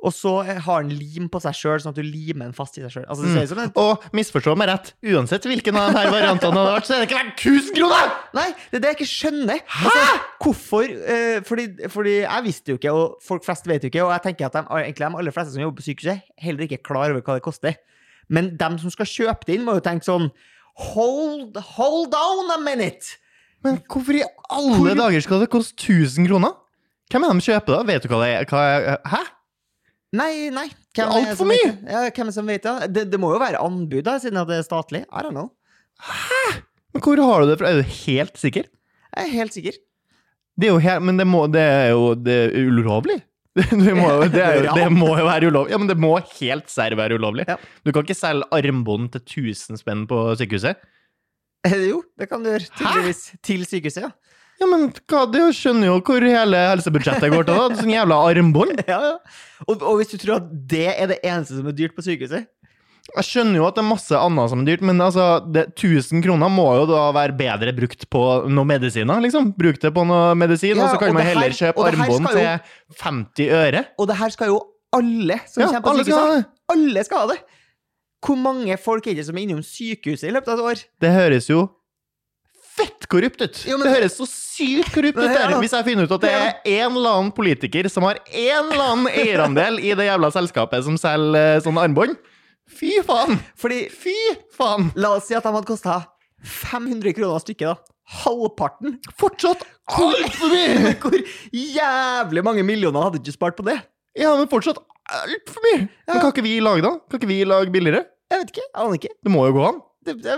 Og 0.00 0.14
så 0.16 0.30
har 0.64 0.84
den 0.86 0.94
lim 0.96 1.26
på 1.28 1.40
seg 1.44 1.52
sjøl, 1.58 1.80
sånn 1.82 1.92
at 1.92 1.98
du 1.98 2.06
limer 2.06 2.46
den 2.48 2.54
fast 2.56 2.78
i 2.78 2.80
seg 2.80 2.92
sjøl. 2.94 3.04
Altså, 3.04 3.26
Mm. 3.28 3.66
en 3.66 3.72
Og 3.76 4.06
misforstå 4.16 4.56
meg 4.56 4.68
rett, 4.70 4.94
uansett 5.04 5.44
hvilken 5.44 5.76
av 5.76 5.92
de 5.92 6.04
variantene 6.08 6.54
det 6.56 6.60
hadde 6.62 6.72
vært, 6.78 6.86
så 6.88 6.94
er 6.94 7.02
det 7.02 7.08
ikke 7.10 7.18
verdt 7.20 7.42
1000 7.44 7.74
kroner! 7.76 8.14
Nei, 8.32 8.46
det 8.70 8.78
er 8.78 8.80
det 8.80 8.88
jeg 8.88 8.96
ikke 8.96 9.10
skjønner. 9.12 9.60
Altså, 9.60 10.20
hvorfor? 10.40 10.84
Eh, 10.88 11.40
fordi, 11.44 11.66
fordi 11.92 12.14
jeg 12.22 12.44
visste 12.48 12.72
jo 12.72 12.78
ikke, 12.80 12.94
og 12.96 13.20
folk 13.20 13.44
flest 13.44 13.66
vet 13.68 13.82
jo 13.84 13.90
ikke, 13.92 14.04
og 14.06 14.12
jeg 14.16 14.22
tenker 14.30 14.46
at 14.48 14.56
de, 14.56 14.64
egentlig 14.80 15.04
de 15.04 15.18
aller 15.20 15.36
fleste 15.36 15.52
som 15.52 15.62
jobber 15.66 15.82
på 15.82 15.88
sykehuset, 15.90 16.22
heller 16.38 16.64
ikke 16.64 16.78
er 16.80 16.86
klar 16.88 17.10
over 17.12 17.20
hva 17.20 17.36
det 17.36 17.44
koster. 17.44 17.76
Men 18.30 18.52
dem 18.60 18.78
som 18.78 18.92
skal 18.94 19.08
kjøpe 19.10 19.46
det 19.48 19.56
inn, 19.58 19.64
må 19.66 19.74
jo 19.78 19.82
tenke 19.84 20.06
sånn 20.06 20.30
Hold, 20.80 21.58
hold 21.76 22.06
down 22.12 22.52
a 22.54 22.60
minute! 22.62 23.16
Men 23.64 23.80
hvorfor 23.90 24.16
i 24.16 24.22
alle 24.48 24.78
Hvor- 24.78 24.96
dager 24.96 25.20
skal 25.26 25.42
det 25.42 25.50
koste 25.52 25.74
1000 25.76 26.28
kroner? 26.30 26.54
Hvem 27.10 27.26
er 27.26 27.34
de 27.34 27.44
kjøper 27.44 27.74
da? 27.74 27.82
Vet 27.90 28.02
du 28.06 28.08
hva 28.08 28.20
det 28.22 28.30
er? 28.38 28.46
Hva 28.48 28.62
er 28.70 29.00
hæ? 29.12 29.20
Nei, 30.16 30.30
nei. 30.54 30.68
Det 30.94 31.04
er 31.04 31.10
Hvem 31.10 31.10
det 31.10 31.20
for 31.20 31.30
altfor 31.30 31.48
mye! 31.50 31.66
vet? 31.66 31.90
Ja, 31.90 32.00
hvem 32.08 32.22
er 32.22 32.30
det 32.30 32.34
som 32.38 32.46
vet 32.48 32.62
det? 32.66 32.92
det? 32.94 33.04
Det 33.12 33.20
må 33.20 33.32
jo 33.34 33.42
være 33.42 33.60
anbud, 33.62 34.00
da, 34.06 34.14
siden 34.22 34.40
det 34.48 34.56
er 34.56 34.64
statlig. 34.66 35.02
I 35.10 35.22
don't 35.26 35.34
know. 35.36 35.50
Men 36.94 37.02
hvor 37.04 37.20
har 37.22 37.42
du 37.44 37.50
det 37.52 37.58
fra? 37.60 37.68
Er 37.74 37.82
du 37.82 37.92
helt 38.06 38.38
sikker? 38.40 38.64
Jeg 39.16 39.26
er 39.28 39.34
helt 39.34 39.54
sikker. 39.54 39.76
Det 40.60 40.68
er 40.68 40.72
jo 40.74 40.80
helt, 40.82 41.02
men 41.06 41.18
det, 41.20 41.26
må, 41.26 41.44
det 41.52 41.60
er 41.62 41.90
jo 41.92 42.14
det 42.14 42.38
er 42.48 42.56
ulovlig. 42.70 43.20
Det 43.60 43.94
må, 43.98 44.06
det, 44.30 44.40
er 44.44 44.68
det 44.76 44.86
må 44.94 45.08
jo 45.18 45.26
være 45.26 45.48
ulovlig. 45.50 45.72
Ja, 45.74 45.78
men 45.82 45.90
det 45.90 45.96
må 45.98 46.12
helt 46.38 46.70
serr 46.70 46.94
være 46.98 47.16
ulovlig. 47.18 47.48
Ja. 47.50 47.56
Du 47.82 47.90
kan 47.90 48.06
ikke 48.06 48.14
selge 48.14 48.46
armbånd 48.54 49.10
til 49.16 49.24
1000 49.50 49.80
spenn 49.80 50.04
på 50.10 50.20
sykehuset. 50.38 50.78
Eh, 51.66 51.74
Jo, 51.90 52.04
det 52.18 52.30
kan 52.30 52.44
du 52.44 52.52
gjøre. 52.52 52.68
Tydeligvis. 52.78 53.24
Til 53.44 53.66
sykehuset, 53.66 54.06
ja. 54.06 54.12
Ja, 54.60 54.68
men 54.68 54.90
hva, 55.08 55.24
det 55.32 55.42
skjønner 55.56 55.88
jo 55.88 55.98
hvor 56.04 56.20
hele 56.22 56.58
helsebudsjettet 56.68 57.32
går 57.32 57.46
til, 57.48 57.56
da. 57.58 57.78
Sånn 57.80 57.92
jævla 57.94 58.20
armbånd. 58.28 58.82
ja, 58.92 59.00
ja. 59.08 59.14
Og, 59.66 59.80
og 59.80 59.98
hvis 59.98 60.12
du 60.12 60.18
tror 60.20 60.36
at 60.38 60.50
det 60.70 60.86
er 60.92 61.10
det 61.14 61.20
eneste 61.24 61.56
som 61.58 61.68
er 61.70 61.76
dyrt 61.76 61.96
på 61.96 62.04
sykehuset 62.06 62.46
Jeg 63.16 63.26
skjønner 63.26 63.56
jo 63.58 63.66
at 63.66 63.74
det 63.76 63.82
er 63.82 63.88
masse 63.90 64.16
annet 64.16 64.50
som 64.52 64.60
er 64.62 64.68
dyrt, 64.70 64.82
men 64.86 65.00
altså, 65.02 65.24
det, 65.52 65.64
1000 65.74 66.22
kroner 66.24 66.50
må 66.52 66.66
jo 66.78 66.84
da 66.90 67.06
være 67.16 67.34
bedre 67.38 67.72
brukt 67.76 68.04
på 68.12 68.22
noen 68.48 68.68
medisiner, 68.70 69.20
liksom. 69.24 69.50
Bruk 69.58 69.80
det 69.82 69.90
på 69.96 70.04
noe 70.06 70.34
medisin, 70.38 70.76
Ja, 70.76 70.84
og 70.86 70.94
så 70.94 71.00
kan 71.02 71.14
man 71.16 71.26
heller 71.26 71.50
kjøpe 71.56 71.86
armbånd 71.90 72.28
til 72.30 72.94
50 73.02 73.50
øre. 73.60 73.84
Og 73.98 74.08
det 74.10 74.16
her 74.20 74.30
skal 74.36 74.52
jo 74.52 74.60
alle 74.94 75.40
som 75.50 75.62
Ja, 75.64 75.72
kommer 75.80 76.04
på 76.04 76.04
sykehuset. 76.04 76.46
Alle 76.70 77.04
skal 77.06 77.24
ha 77.24 77.32
det! 77.34 77.40
Hvor 78.20 78.36
mange 78.36 78.76
folk 78.76 79.06
er 79.08 79.14
det 79.16 79.24
som 79.26 79.36
er 79.38 79.46
innom 79.46 79.62
sykehuset 79.64 80.28
i 80.28 80.32
løpet 80.34 80.50
av 80.52 80.58
et 80.60 80.64
år? 80.70 80.82
Det 81.00 81.12
høres 81.14 81.46
jo 81.48 81.68
fett 82.80 83.06
korrupt 83.10 83.40
ut. 83.42 83.62
Jo, 83.68 83.76
men- 83.78 83.88
det 83.88 83.96
høres 83.98 84.16
så 84.16 84.26
sykt 84.28 84.92
korrupt 84.94 85.18
ut 85.18 85.28
der. 85.28 85.54
Hvis 85.60 85.72
jeg 85.74 85.84
finner 85.84 86.04
ut 86.04 86.12
at 86.12 86.20
det 86.20 86.30
er 86.30 86.52
en 86.84 86.96
eller 86.96 87.10
annen 87.18 87.32
politiker 87.32 87.88
som 87.90 88.04
har 88.04 88.20
en 88.28 88.70
eller 88.72 88.84
annen 88.92 89.08
eierandel 89.12 89.80
i 89.80 89.94
det 89.98 90.06
jævla 90.06 90.30
selskapet 90.32 90.84
som 90.84 90.96
selger 91.00 91.56
eh, 91.56 91.60
sånne 91.64 91.82
armbånd. 91.88 92.16
Fy 92.70 93.00
faen! 93.06 93.38
Fordi, 93.58 93.84
Fy 93.92 94.14
faen! 94.56 94.90
la 94.98 95.14
oss 95.16 95.28
si 95.28 95.36
at 95.36 95.46
de 95.46 95.52
hadde 95.54 95.68
kosta 95.68 96.00
500 96.40 97.14
kroner 97.16 97.42
stykket, 97.42 97.72
da. 97.72 97.96
Halvparten. 98.20 98.96
Fortsatt 99.18 99.62
altfor 99.90 100.50
mye! 100.52 100.94
Hvor 101.02 101.18
jævlig 101.54 102.44
mange 102.46 102.64
millioner 102.66 103.06
hadde 103.06 103.20
ikke 103.20 103.36
spart 103.36 103.58
på 103.58 103.66
det? 103.68 103.76
Ja, 104.18 104.32
men 104.38 104.50
fortsatt 104.50 104.80
altfor 105.10 105.62
mye. 105.68 105.84
Men 106.08 106.22
kan 106.22 106.32
ikke 106.32 106.46
vi 106.46 106.56
lage 106.64 106.86
da? 106.86 106.96
Kan 107.10 107.20
ikke 107.20 107.30
vi 107.30 107.44
lage 107.46 107.74
billigere? 107.74 108.06
Jeg 108.30 108.42
vet 108.42 108.52
ikke. 108.54 108.66
Jeg 108.66 108.82
aner 108.82 108.98
ikke. 108.98 109.14
Det 109.26 109.32
må 109.34 109.46
jo 109.48 109.56
gå 109.58 109.64
an. 109.68 109.80
Det, 110.06 110.16
det, 110.24 110.36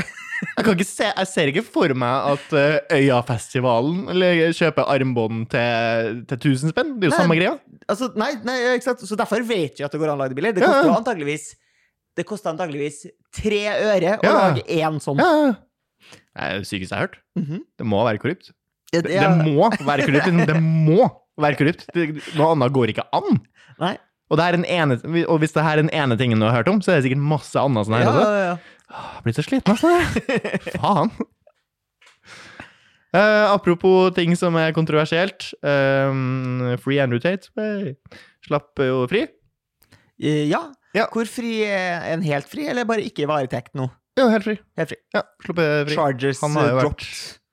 Jeg, 0.42 0.64
kan 0.64 0.72
ikke 0.74 0.88
se, 0.88 1.06
jeg 1.06 1.28
ser 1.30 1.50
ikke 1.52 1.62
for 1.62 1.92
meg 1.94 2.30
at 2.32 2.54
uh, 2.56 2.96
Øyafestivalen 2.96 4.08
eller 4.10 4.54
kjøper 4.56 4.88
armbånd 4.90 5.44
til, 5.52 6.22
til 6.26 6.48
1000 6.50 6.72
spenn. 6.72 6.94
Det 6.96 7.06
er 7.06 7.12
jo 7.12 7.14
Nei. 7.14 7.20
samme 7.20 7.36
greia. 7.38 7.52
altså, 7.86 8.08
nei, 8.18 8.32
nei, 8.46 8.56
ikke 8.72 8.88
sant? 8.88 9.04
Så 9.06 9.18
derfor 9.18 9.44
vet 9.46 9.78
vi 9.78 9.86
at 9.86 9.94
det 9.94 10.00
går 10.00 10.10
an 10.10 10.16
å 10.16 10.22
lage 10.24 10.34
det 10.34 10.40
billig. 10.40 10.54
Det 10.56 10.64
koster 10.64 10.90
ja. 10.90 10.96
antageligvis 10.96 11.52
Det 12.16 12.26
koster 12.28 12.50
antageligvis 12.52 13.06
tre 13.32 13.60
øre 13.72 14.18
å 14.18 14.24
Ja. 14.26 14.32
lage 14.36 14.64
én 14.68 14.98
sånn. 15.00 15.18
Ja. 15.22 15.54
Det 16.12 16.42
er 16.42 16.58
det 16.58 16.66
sykeste 16.68 16.92
jeg 16.92 16.98
har 16.98 17.06
hørt. 17.08 17.18
Mhm. 17.38 17.60
Det 17.78 17.86
må 17.86 18.02
være 18.04 18.18
korrupt. 18.20 18.50
Det- 18.92 19.02
Det, 19.04 19.12
det 19.12 19.20
det 19.20 19.46
må 19.56 19.70
være 19.86 20.04
korrupt. 20.06 20.46
Det 20.52 20.56
må 20.60 21.10
være 21.40 21.56
korrupt. 21.56 21.86
Det, 21.94 22.36
noe 22.36 22.50
annet 22.52 22.72
går 22.72 22.88
ikke 22.92 23.06
an. 23.16 23.40
Nei. 23.80 23.96
Og, 24.30 24.36
det 24.38 24.44
er 24.44 24.54
en 24.56 24.64
ene, 24.64 25.24
og 25.28 25.40
hvis 25.40 25.52
det 25.52 25.62
her 25.62 25.76
er 25.78 25.82
den 25.82 25.90
ene 25.92 26.16
tingen 26.16 26.38
du 26.40 26.46
har 26.46 26.54
hørt 26.62 26.68
om, 26.68 26.80
så 26.80 26.92
er 26.92 27.00
det 27.00 27.04
sikkert 27.10 27.20
masse 27.20 27.56
annet 27.60 27.84
sånn 27.86 27.96
her. 27.96 28.04
Ja, 28.04 28.20
ja, 28.20 28.44
ja. 28.44 28.56
Åh, 28.92 29.10
Jeg 29.16 29.22
blir 29.24 29.34
så 29.36 29.44
sliten, 29.44 29.72
altså. 29.72 29.90
Faen. 30.80 31.10
Uh, 33.12 33.52
apropos 33.52 34.10
ting 34.16 34.32
som 34.40 34.56
er 34.56 34.72
kontroversielt. 34.72 35.50
eh, 35.62 36.76
free 36.80 36.98
Andrew 36.98 37.20
Tate 37.20 37.50
hey, 37.60 37.92
slapp 38.46 38.72
jo 38.80 39.02
fri. 39.10 39.26
Eh, 40.22 40.46
ja. 40.48 40.62
Ja. 40.96 41.08
Hvor 41.12 41.28
fri 41.28 41.62
er 41.64 42.08
en 42.12 42.24
helt 42.26 42.48
fri, 42.50 42.66
eller 42.68 42.88
bare 42.88 43.04
ikke 43.06 43.24
i 43.24 43.30
varetekt 43.30 43.76
nå? 43.78 43.88
Ja, 44.18 44.26
helt 44.28 44.44
fri. 44.44 44.56
Helt 44.76 44.92
fri. 44.92 44.98
Ja, 45.14 45.22
sluppet 45.44 45.86
fri. 45.88 45.96
Chargers 45.96 46.42
Han 46.44 46.56
har 46.58 46.66
jo 46.66 46.72
eh, 46.72 46.78
vært 46.78 46.88
dropped. 46.88 47.12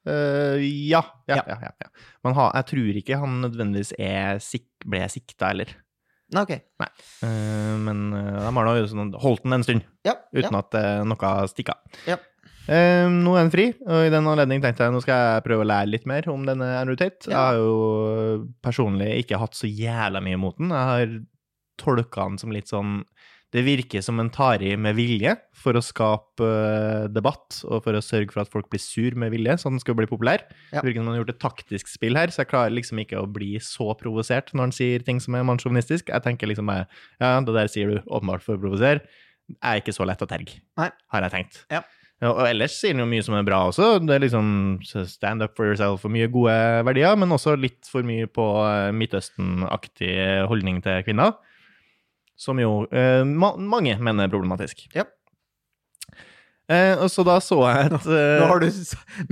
Eh, 0.09 0.63
ja. 0.89 1.03
Ja, 1.29 1.37
Ja. 1.39 1.59
ja, 1.67 1.71
ja. 1.85 1.91
Men 2.25 2.35
ha, 2.35 2.49
jeg 2.59 2.67
tror 2.73 2.97
ikke 3.01 3.19
han 3.21 3.37
nødvendigvis 3.45 3.93
er 3.95 4.41
sik 4.43 4.67
ble 4.85 5.05
sikta, 5.11 5.53
eller. 5.53 5.71
Nei, 6.35 6.43
ok. 6.43 6.51
Eh, 7.25 7.75
men 7.81 8.09
uh, 8.13 8.41
de 8.43 8.51
har 8.53 8.67
nå 8.67 8.73
sånn, 8.91 9.15
holdt 9.23 9.47
den 9.47 9.55
en 9.55 9.65
stund, 9.65 9.87
Ja. 10.05 10.17
uten 10.35 10.51
ja. 10.53 10.59
at 10.61 10.75
uh, 10.77 11.07
noe 11.07 11.31
stikka. 11.49 11.79
Ja. 12.09 12.19
Nå 12.69 13.31
er 13.33 13.47
den 13.47 13.49
fri, 13.49 13.63
og 13.81 14.03
i 14.05 14.11
den 14.13 14.27
anledning 14.29 14.59
tenkte 14.61 14.85
jeg 14.85 14.93
nå 14.93 14.99
skal 15.01 15.17
jeg 15.17 15.43
prøve 15.47 15.63
å 15.63 15.69
lære 15.71 15.89
litt 15.89 16.03
mer 16.05 16.27
om 16.29 16.43
denne 16.45 16.67
Andrew 16.77 16.99
Tate. 16.99 17.25
Jeg 17.31 17.33
har 17.33 17.55
jo 17.57 18.43
personlig 18.61 19.07
ikke 19.23 19.39
hatt 19.41 19.57
så 19.57 19.65
jævla 19.65 20.21
mye 20.21 20.37
imot 20.37 20.59
den. 20.59 20.69
Jeg 20.75 20.89
har 20.91 21.15
tolka 21.81 22.27
den 22.27 22.37
som 22.37 22.53
litt 22.53 22.69
sånn 22.69 22.99
Det 23.49 23.63
virker 23.65 24.03
som 24.05 24.19
en 24.21 24.29
tar 24.29 24.61
i 24.61 24.75
med 24.77 24.93
vilje 24.93 25.31
for 25.57 25.73
å 25.73 25.81
skape 25.81 26.45
eh, 26.45 27.07
debatt, 27.09 27.61
og 27.65 27.81
for 27.85 27.97
å 27.97 28.03
sørge 28.05 28.29
for 28.35 28.43
at 28.43 28.51
folk 28.53 28.67
blir 28.69 28.81
sur 28.83 29.17
med 29.17 29.33
vilje, 29.33 29.55
så 29.57 29.71
den 29.71 29.81
skal 29.81 29.97
bli 29.97 30.05
populær. 30.09 30.43
Ja. 30.69 30.83
Det 30.83 30.91
virker 30.91 31.01
som 31.01 31.09
han 31.09 31.17
har 31.17 31.23
gjort 31.23 31.33
et 31.33 31.41
taktisk 31.41 31.89
spill 31.89 32.19
her, 32.19 32.29
så 32.29 32.43
jeg 32.43 32.51
klarer 32.51 32.75
liksom 32.77 33.01
ikke 33.01 33.23
å 33.23 33.29
bli 33.39 33.55
så 33.63 33.89
provosert 33.97 34.53
når 34.53 34.67
han 34.67 34.75
sier 34.77 35.05
ting 35.07 35.21
som 35.23 35.37
er 35.39 35.47
mannssjåvinistisk. 35.49 36.13
Jeg 36.13 36.25
tenker 36.27 36.51
liksom 36.51 36.69
jeg, 36.75 36.85
Ja, 37.17 37.33
det 37.41 37.57
der 37.57 37.73
sier 37.73 37.89
du 37.95 37.97
åpenbart 38.05 38.45
for 38.45 38.59
å 38.59 38.61
provosere. 38.61 39.01
Er 39.65 39.81
ikke 39.81 39.97
så 39.97 40.05
lett 40.05 40.21
å 40.21 40.29
terge, 40.29 40.61
Nei. 40.77 40.91
har 41.09 41.25
jeg 41.25 41.33
tenkt. 41.39 41.63
Ja. 41.73 41.81
Ja, 42.19 42.33
Og 42.33 42.43
ellers 42.49 42.75
sier 42.75 42.91
han 42.91 42.99
jo 43.01 43.07
mye 43.09 43.23
som 43.23 43.37
er 43.37 43.45
bra 43.47 43.61
også. 43.69 43.93
Det 44.03 44.17
er 44.17 44.25
liksom 44.25 44.49
stand 45.07 45.41
up 45.45 45.55
for 45.55 45.71
yourself 45.71 46.03
og 46.03 46.11
mye 46.11 46.27
gode 46.31 46.55
verdier, 46.85 47.15
men 47.17 47.31
også 47.31 47.55
litt 47.55 47.87
for 47.87 48.03
mye 48.05 48.27
på 48.27 48.45
eh, 48.67 48.89
Midtøsten-aktig 48.91 50.11
holdning 50.51 50.81
til 50.83 50.99
kvinner. 51.07 51.37
Som 52.39 52.59
jo 52.61 52.85
eh, 52.95 53.21
ma 53.27 53.53
mange 53.59 53.97
mener 53.99 54.27
er 54.29 54.31
problematisk. 54.31 54.85
Ja. 54.95 55.03
Eh, 56.69 56.93
og 57.01 57.09
så 57.09 57.23
da 57.25 57.39
så 57.41 57.57
jeg 57.65 57.87
et 57.87 58.03
eh, 58.13 58.35
Nå 58.37 58.45
har 58.51 58.61
du 58.61 58.67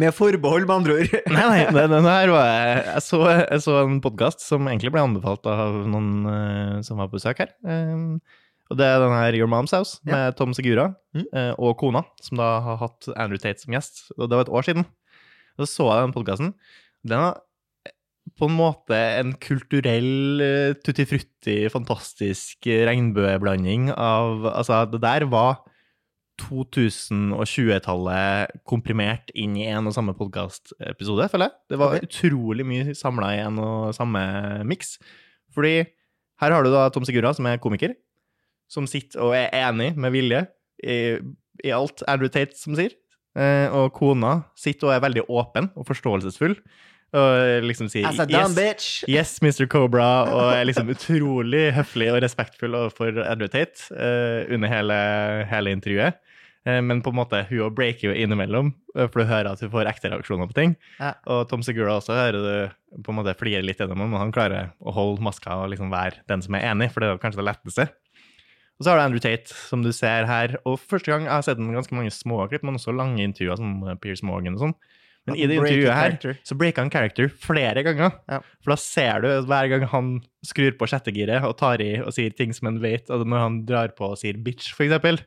med 0.02 0.16
forbehold, 0.18 0.66
med 0.66 0.74
andre 0.80 0.96
ord. 1.04 1.12
Nei, 1.36 1.44
nei, 1.46 1.60
det, 1.70 1.84
den 1.94 2.08
her 2.10 2.32
var 2.34 2.48
jeg 2.50 2.80
Jeg 2.88 3.04
så, 3.06 3.20
jeg 3.44 3.62
så 3.62 3.76
en 3.84 4.00
podkast 4.02 4.42
som 4.42 4.66
egentlig 4.66 4.90
ble 4.96 5.04
anbefalt 5.06 5.46
av 5.52 5.78
noen 5.86 6.10
eh, 6.34 6.76
som 6.88 6.98
var 6.98 7.12
på 7.12 7.20
besøk 7.20 7.44
her. 7.46 7.54
Um, 7.62 8.18
og 8.68 8.80
det 8.82 8.88
er 8.90 9.00
den 9.00 9.14
her 9.16 9.38
Your 9.38 9.48
Mom's 9.54 9.72
House 9.78 10.02
med 10.10 10.34
Tom 10.40 10.56
Segura 10.58 10.90
Mm. 11.16 11.24
eh, 11.34 11.54
og 11.58 11.78
kona, 11.80 12.02
som 12.22 12.38
da 12.38 12.48
har 12.66 12.76
hatt 12.82 13.08
Andrew 13.16 13.40
Tate 13.42 13.62
som 13.64 13.72
gjest. 13.74 14.04
Og 14.18 14.28
det 14.28 14.36
var 14.38 14.44
et 14.44 14.52
år 14.54 14.66
siden. 14.68 14.84
Og 15.58 15.64
så 15.64 15.70
så 15.72 15.86
jeg 15.94 16.04
den 16.04 16.14
podkasten. 16.18 16.50
Den 17.08 17.22
har 17.24 17.38
på 18.36 18.50
en 18.50 18.56
måte 18.58 18.98
en 18.98 19.34
kulturell 19.42 20.42
uh, 20.42 20.74
tutti 20.84 21.06
frutti, 21.08 21.70
fantastisk 21.72 22.68
eh, 22.68 22.86
regnbueblanding 22.90 23.92
av 23.94 24.46
Altså, 24.52 24.86
det 24.92 25.02
der 25.06 25.26
var 25.32 25.56
2020-tallet 26.38 28.52
komprimert 28.68 29.32
inn 29.34 29.56
i 29.58 29.66
en 29.72 29.88
og 29.90 29.94
samme 29.96 30.14
podkastepisode, 30.18 31.30
føler 31.32 31.46
jeg. 31.48 31.56
Det 31.72 31.78
var 31.82 31.90
okay. 31.96 32.04
utrolig 32.06 32.66
mye 32.68 32.86
samla 32.98 33.28
i 33.34 33.44
en 33.46 33.58
og 33.64 33.96
samme 33.98 34.22
miks. 34.70 34.90
Fordi 35.56 35.76
her 36.42 36.52
har 36.54 36.62
du 36.62 36.70
da 36.70 36.90
Tom 36.94 37.06
Sigurda, 37.08 37.32
som 37.34 37.46
er 37.50 37.64
komiker, 37.64 37.92
som 38.70 38.86
sitter 38.90 39.20
og 39.24 39.32
er 39.38 39.50
enig 39.58 39.98
med 39.98 40.12
vilje 40.14 40.42
i, 40.84 41.18
i 41.66 41.70
alt 41.74 42.04
Andrew 42.06 42.30
Tate 42.30 42.56
som 42.60 42.76
sier. 42.78 42.92
Eh, 43.38 43.70
og 43.74 43.94
kona 43.98 44.40
sitter 44.58 44.90
og 44.90 44.96
er 44.96 45.04
veldig 45.04 45.26
åpen 45.30 45.70
og 45.78 45.86
forståelsesfull. 45.90 46.56
Og 47.16 47.64
liksom 47.64 47.88
dumb 48.28 48.56
bitch. 48.58 49.06
Yes, 49.08 49.38
Mr. 49.40 49.66
Cobra, 49.72 50.28
og 50.28 50.50
er 50.52 50.66
liksom 50.68 50.90
utrolig 50.92 51.70
høflig 51.78 52.10
og 52.12 52.20
respektfull 52.24 52.76
overfor 52.76 53.22
Andrew 53.24 53.48
Tate 53.48 53.88
uh, 53.96 54.44
under 54.54 54.72
hele, 54.72 54.98
hele 55.48 55.72
intervjuet. 55.72 56.18
Uh, 56.68 56.82
men 56.84 57.00
på 57.04 57.14
en 57.14 57.20
måte, 57.22 57.46
hun 57.48 57.64
òg 57.70 57.78
breaker 57.78 58.10
jo 58.10 58.18
innimellom, 58.18 58.74
eh, 58.98 59.08
for 59.08 59.24
du 59.24 59.30
hører 59.30 59.54
at 59.54 59.64
hun 59.64 59.72
får 59.72 59.88
ekte 59.88 60.12
reaksjoner 60.12 60.52
på 60.52 60.58
ting. 60.58 60.76
Ja. 61.00 61.14
Og 61.32 61.46
Tom 61.48 61.64
Segura 61.64 61.96
også 61.96 62.18
hører 62.18 62.44
du 62.44 63.00
på 63.06 63.14
en 63.14 63.22
måte 63.22 63.38
flirer 63.40 63.64
litt 63.64 63.80
gjennom, 63.80 64.04
men 64.04 64.20
han 64.20 64.36
klarer 64.36 64.74
å 64.84 64.92
holde 64.92 65.24
maska 65.24 65.62
og 65.62 65.72
liksom 65.72 65.94
være 65.94 66.26
den 66.28 66.44
som 66.44 66.60
er 66.60 66.68
enig, 66.74 66.92
for 66.92 67.06
det 67.06 67.14
er 67.14 67.24
kanskje 67.24 67.40
det 67.40 67.48
letteste. 67.54 67.88
Og 68.78 68.86
så 68.86 68.92
har 68.92 69.00
du 69.00 69.06
Andrew 69.08 69.24
Tate, 69.24 69.56
som 69.56 69.82
du 69.82 69.90
ser 69.96 70.28
her. 70.30 70.60
Og 70.68 70.76
første 70.78 71.10
gang 71.10 71.24
jeg 71.26 71.34
har 71.34 71.46
sett 71.48 71.58
den 71.58 71.72
ganske 71.74 71.96
mange 71.98 72.12
små 72.14 72.44
klipp, 72.52 72.68
men 72.68 72.78
også 72.78 72.94
lange 72.94 73.24
intervjuer, 73.24 73.58
som 73.58 73.98
Piers 74.04 74.22
Morgan 74.28 74.60
og 74.60 74.68
sånn. 74.68 74.76
Men 75.28 75.36
i 75.36 75.48
det 75.50 75.58
intervjuet 75.60 75.98
her 75.98 76.38
så 76.48 76.56
breaker 76.56 76.86
han 76.86 76.92
character 76.94 77.32
flere 77.44 77.84
ganger. 77.84 78.14
Ja. 78.32 78.40
For 78.64 78.74
da 78.74 78.78
ser 78.80 79.24
du 79.26 79.30
hver 79.50 79.72
gang 79.74 79.88
han 79.92 80.14
skrur 80.48 80.78
på 80.80 80.88
sjettegiret 80.88 81.44
og 81.44 81.58
tar 81.60 81.84
i 81.84 81.98
og 82.00 82.14
sier 82.16 82.36
ting 82.36 82.56
som 82.56 82.72
han 82.72 82.80
vet, 82.84 83.12
og 83.12 83.28
når 83.28 83.44
han 83.44 83.60
drar 83.68 83.92
på 83.98 84.14
og 84.14 84.22
sier 84.22 84.40
bitch, 84.40 84.72
for 84.76 84.88
eksempel, 84.88 85.20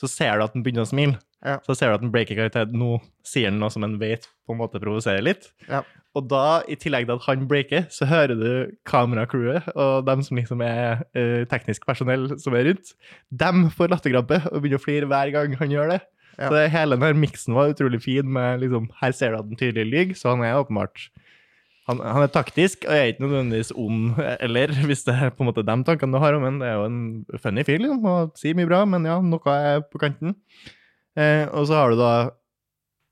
så 0.00 0.08
ser 0.08 0.38
du 0.38 0.46
at 0.46 0.54
han 0.56 0.64
begynner 0.64 0.86
å 0.86 0.88
smile. 0.88 1.18
Ja. 1.44 1.56
Så 1.64 1.74
ser 1.76 1.90
du 1.90 1.98
at 1.98 2.04
han 2.04 2.12
breaker 2.12 2.36
karakter. 2.36 2.68
Nå 2.72 2.98
sier 3.26 3.50
han 3.50 3.58
noe 3.60 3.72
som 3.72 3.84
han 3.84 3.98
vet 4.00 4.28
på 4.46 4.54
en 4.54 4.60
måte 4.60 4.80
provoserer 4.80 5.24
litt. 5.24 5.50
Ja. 5.68 5.82
Og 6.18 6.26
da, 6.30 6.60
i 6.66 6.76
tillegg 6.80 7.06
til 7.06 7.14
at 7.14 7.26
han 7.28 7.44
breaker, 7.50 7.84
så 7.92 8.08
hører 8.10 8.34
du 8.38 8.72
kameracrewet 8.88 9.68
og 9.76 10.06
dem 10.08 10.24
som 10.26 10.40
liksom 10.40 10.64
er 10.66 11.04
uh, 11.14 11.42
teknisk 11.50 11.86
personell 11.86 12.32
som 12.42 12.56
er 12.58 12.66
rundt, 12.70 12.94
dem 13.30 13.68
får 13.74 13.92
latterkrampe 13.92 14.40
og 14.50 14.58
begynner 14.58 14.80
å 14.80 14.84
flire 14.84 15.10
hver 15.10 15.30
gang 15.36 15.54
han 15.60 15.76
gjør 15.76 15.94
det. 15.94 16.00
Så 16.48 16.54
det, 16.56 16.70
hele 16.72 16.96
den 17.00 17.20
miksen 17.20 17.56
var 17.56 17.72
utrolig 17.72 18.00
fin. 18.02 18.28
med 18.32 18.62
liksom, 18.62 18.88
Her 19.00 19.12
ser 19.12 19.34
du 19.34 19.40
at 19.40 19.48
den 19.50 19.60
tydelig 19.60 19.86
lyver, 19.88 20.14
så 20.16 20.32
han 20.34 20.44
er 20.46 20.56
åpenbart 20.60 21.10
han, 21.90 22.00
han 22.04 22.22
er 22.22 22.30
taktisk 22.32 22.84
og 22.86 22.94
er 22.94 23.10
ikke 23.10 23.24
nødvendigvis 23.24 23.72
ond, 23.74 24.18
eller 24.38 24.74
hvis 24.88 25.04
det 25.06 25.14
er 25.16 25.32
på 25.34 25.44
en 25.44 25.50
måte 25.50 25.64
de 25.66 25.76
tankene 25.86 26.14
du 26.14 26.22
har 26.22 26.36
om 26.36 26.44
ham. 26.46 26.60
Det 26.62 26.68
er 26.68 26.76
jo 26.78 26.88
en 26.88 27.40
funny 27.42 27.64
fyr, 27.66 27.80
liksom, 27.82 28.04
og 28.06 28.36
sier 28.38 28.58
mye 28.58 28.68
bra, 28.70 28.84
men 28.88 29.08
ja, 29.08 29.16
noe 29.24 29.56
er 29.56 29.82
på 29.86 30.02
kanten. 30.02 30.36
Eh, 31.18 31.46
og 31.48 31.66
så 31.68 31.80
har 31.80 31.92
du 31.92 32.00
da 32.00 32.12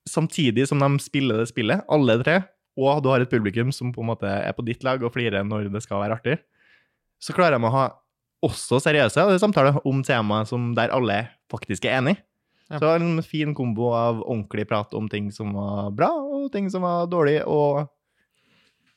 samtidig 0.08 0.68
som 0.70 0.80
de 0.80 1.02
spiller 1.02 1.42
det 1.42 1.50
spillet, 1.50 1.84
alle 1.90 2.16
tre, 2.22 2.40
og 2.78 3.02
du 3.02 3.10
har 3.10 3.24
et 3.24 3.30
publikum 3.30 3.72
som 3.74 3.90
på 3.92 4.04
en 4.04 4.12
måte 4.12 4.28
er 4.28 4.54
på 4.54 4.64
ditt 4.66 4.84
lag 4.86 5.02
og 5.02 5.12
flirer 5.12 5.44
når 5.44 5.66
det 5.74 5.82
skal 5.84 6.04
være 6.04 6.20
artig, 6.20 6.38
så 7.18 7.34
klarer 7.34 7.58
de 7.58 7.66
å 7.66 7.74
ha 7.74 7.88
også 8.46 8.78
seriøse 8.84 9.24
samtaler 9.42 9.80
om 9.88 10.04
temaet 10.06 10.52
der 10.78 10.92
alle 10.94 11.18
faktisk 11.50 11.88
er 11.88 11.98
enig. 11.98 12.14
Ja. 12.68 12.78
Så 12.80 12.90
en 12.92 13.22
fin 13.24 13.54
kombo 13.56 13.92
av 13.96 14.20
ordentlig 14.20 14.66
prat 14.68 14.92
om 14.94 15.08
ting 15.08 15.30
som 15.32 15.54
var 15.56 15.92
bra, 15.96 16.10
og 16.12 16.50
ting 16.52 16.68
som 16.72 16.84
var 16.84 17.08
dårlig, 17.08 17.40
og 17.48 17.88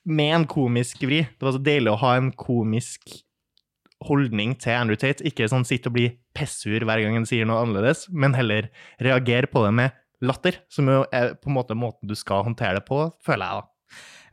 med 0.03 0.35
en 0.35 0.47
komisk 0.49 1.03
vri. 1.05 1.21
Det 1.23 1.45
var 1.45 1.55
så 1.55 1.61
deilig 1.63 1.93
å 1.93 2.01
ha 2.01 2.15
en 2.17 2.31
komisk 2.35 3.13
holdning 4.01 4.55
til 4.59 4.75
Andrew 4.75 4.99
Tate. 4.99 5.23
Ikke 5.27 5.47
sånn 5.49 5.67
sitte 5.67 5.91
og 5.91 5.95
bli 5.95 6.07
pessur 6.35 6.83
hver 6.83 7.03
gang 7.03 7.19
han 7.19 7.27
sier 7.29 7.47
noe 7.47 7.61
annerledes, 7.63 8.07
men 8.09 8.35
heller 8.35 8.71
reagere 8.99 9.49
på 9.51 9.63
det 9.67 9.73
med 9.77 9.99
latter, 10.25 10.59
som 10.69 10.89
jo 10.89 11.03
er 11.13 11.35
på 11.39 11.49
en 11.49 11.57
måte 11.57 11.77
måten 11.77 12.09
du 12.09 12.17
skal 12.17 12.45
håndtere 12.45 12.79
det 12.79 12.87
på, 12.89 13.05
føler 13.25 13.45
jeg, 13.45 13.61
da. 13.61 13.67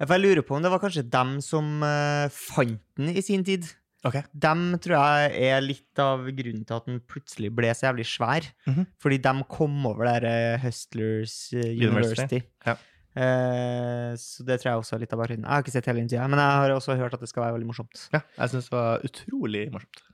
For 0.04 0.14
jeg 0.14 0.24
lurer 0.24 0.46
på 0.46 0.54
om 0.54 0.62
det 0.62 0.70
var 0.70 0.82
kanskje 0.82 1.08
dem 1.10 1.38
som 1.42 1.82
eh, 1.82 2.28
fant 2.30 2.82
den 2.98 3.14
i 3.14 3.24
sin 3.24 3.42
tid. 3.46 3.66
Ok. 4.06 4.20
Dem 4.32 4.60
tror 4.78 4.94
jeg 4.94 5.48
er 5.50 5.60
litt 5.64 5.98
av 5.98 6.20
grunnen 6.30 6.62
til 6.68 6.76
at 6.76 6.86
den 6.86 7.00
plutselig 7.02 7.50
ble 7.54 7.72
så 7.74 7.88
jævlig 7.88 8.06
svær. 8.06 8.46
Mhm. 8.68 8.86
Fordi 9.02 9.18
de 9.24 9.32
kom 9.50 9.74
over 9.90 10.04
der 10.06 10.28
eh, 10.28 10.60
Hustlers 10.62 11.52
eh, 11.52 11.72
University. 11.74 12.38
University. 12.38 12.42
Ja. 12.66 12.76
Eh, 13.18 14.12
så 14.22 14.44
det 14.46 14.60
tror 14.60 14.70
jeg 14.70 14.78
også 14.84 14.94
er 14.94 15.02
litt 15.02 15.12
av 15.16 15.18
bakgrunnen. 15.18 15.42
Jeg 15.42 15.50
har 15.50 15.64
ikke 15.64 15.74
sett 15.74 15.88
hele 15.90 16.04
intervjuet, 16.04 16.30
men 16.30 16.38
jeg 16.38 16.60
har 16.62 16.76
også 16.76 16.94
hørt 17.00 17.14
at 17.18 17.24
det 17.24 17.28
skal 17.32 17.42
være 17.48 17.56
veldig 17.58 17.70
morsomt. 17.72 18.04
Ja, 18.14 18.20
jeg 18.38 18.52
syns 18.54 18.68
det 18.70 18.76
var 18.78 19.02
utrolig 19.08 19.64
morsomt. 19.74 20.04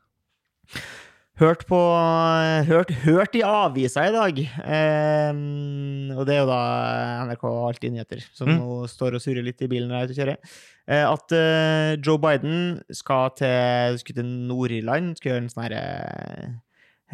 Hørt 1.42 1.64
på 1.66 1.78
Hørt, 2.68 2.92
hørt 3.02 3.34
i 3.34 3.40
avisa 3.42 4.04
i 4.06 4.12
dag, 4.14 4.36
eh, 4.38 5.32
og 6.14 6.22
det 6.28 6.36
er 6.36 6.44
jo 6.44 6.46
da 6.46 6.60
NRK 7.26 7.42
Alltid 7.50 7.90
Nyheter, 7.96 8.22
som 8.38 8.46
Mm. 8.48 8.60
nå 8.62 8.76
står 8.88 9.16
og 9.18 9.20
surrer 9.24 9.42
litt 9.42 9.60
i 9.60 9.66
bilen 9.66 9.90
når 9.90 9.98
jeg 9.98 10.04
er 10.04 10.06
ute 10.06 10.14
og 10.14 10.20
kjører, 10.22 10.38
at 10.84 11.32
eh, 11.32 11.94
Joe 12.04 12.20
Biden 12.20 12.82
skal 12.92 13.30
til, 13.38 13.96
skulle 14.02 14.20
til 14.20 14.34
Nord-Irland, 14.50 15.14
skal 15.16 15.30
gjøre 15.30 15.42
en 15.44 15.52
sånn 15.52 15.64
herre 15.64 15.84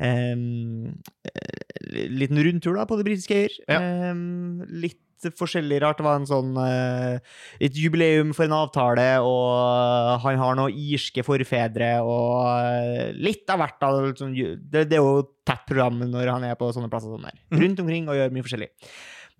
eh, 0.00 0.09
eh, 0.09 2.09
liten 2.11 2.43
rundtur 2.43 2.75
da, 2.79 2.87
på 2.89 2.99
de 2.99 3.07
britiske 3.07 3.39
øyer. 3.45 3.55
Ja. 3.71 3.79
Um, 4.11 4.65
litt 4.83 4.99
forskjellig 5.37 5.81
rart. 5.83 6.00
Det 6.00 6.07
var 6.07 6.21
en 6.21 6.29
sånn 6.29 6.55
uh, 6.57 7.21
et 7.61 7.77
jubileum 7.77 8.33
for 8.37 8.47
en 8.47 8.57
avtale, 8.57 9.07
og 9.25 10.25
han 10.25 10.41
har 10.41 10.59
noen 10.59 10.77
irske 10.77 11.25
forfedre, 11.27 11.93
og 12.07 12.49
eh, 12.49 13.12
litt 13.21 13.50
av 13.53 13.61
hvert. 13.61 13.79
Da, 13.83 13.93
liksom, 14.09 14.35
det, 14.35 14.87
det 14.91 14.99
er 14.99 15.05
jo 15.05 15.29
tett 15.47 15.67
program 15.69 16.03
når 16.07 16.35
han 16.35 16.49
er 16.49 16.59
på 16.59 16.73
sånne 16.75 16.91
plasser 16.93 17.12
sånn 17.12 17.29
der. 17.29 17.39
Mhm. 17.50 17.62
Rundt 17.65 17.85
omkring 17.85 18.11
og 18.11 18.21
gjør 18.21 18.35
mye 18.35 18.49
forskjellig. 18.49 18.73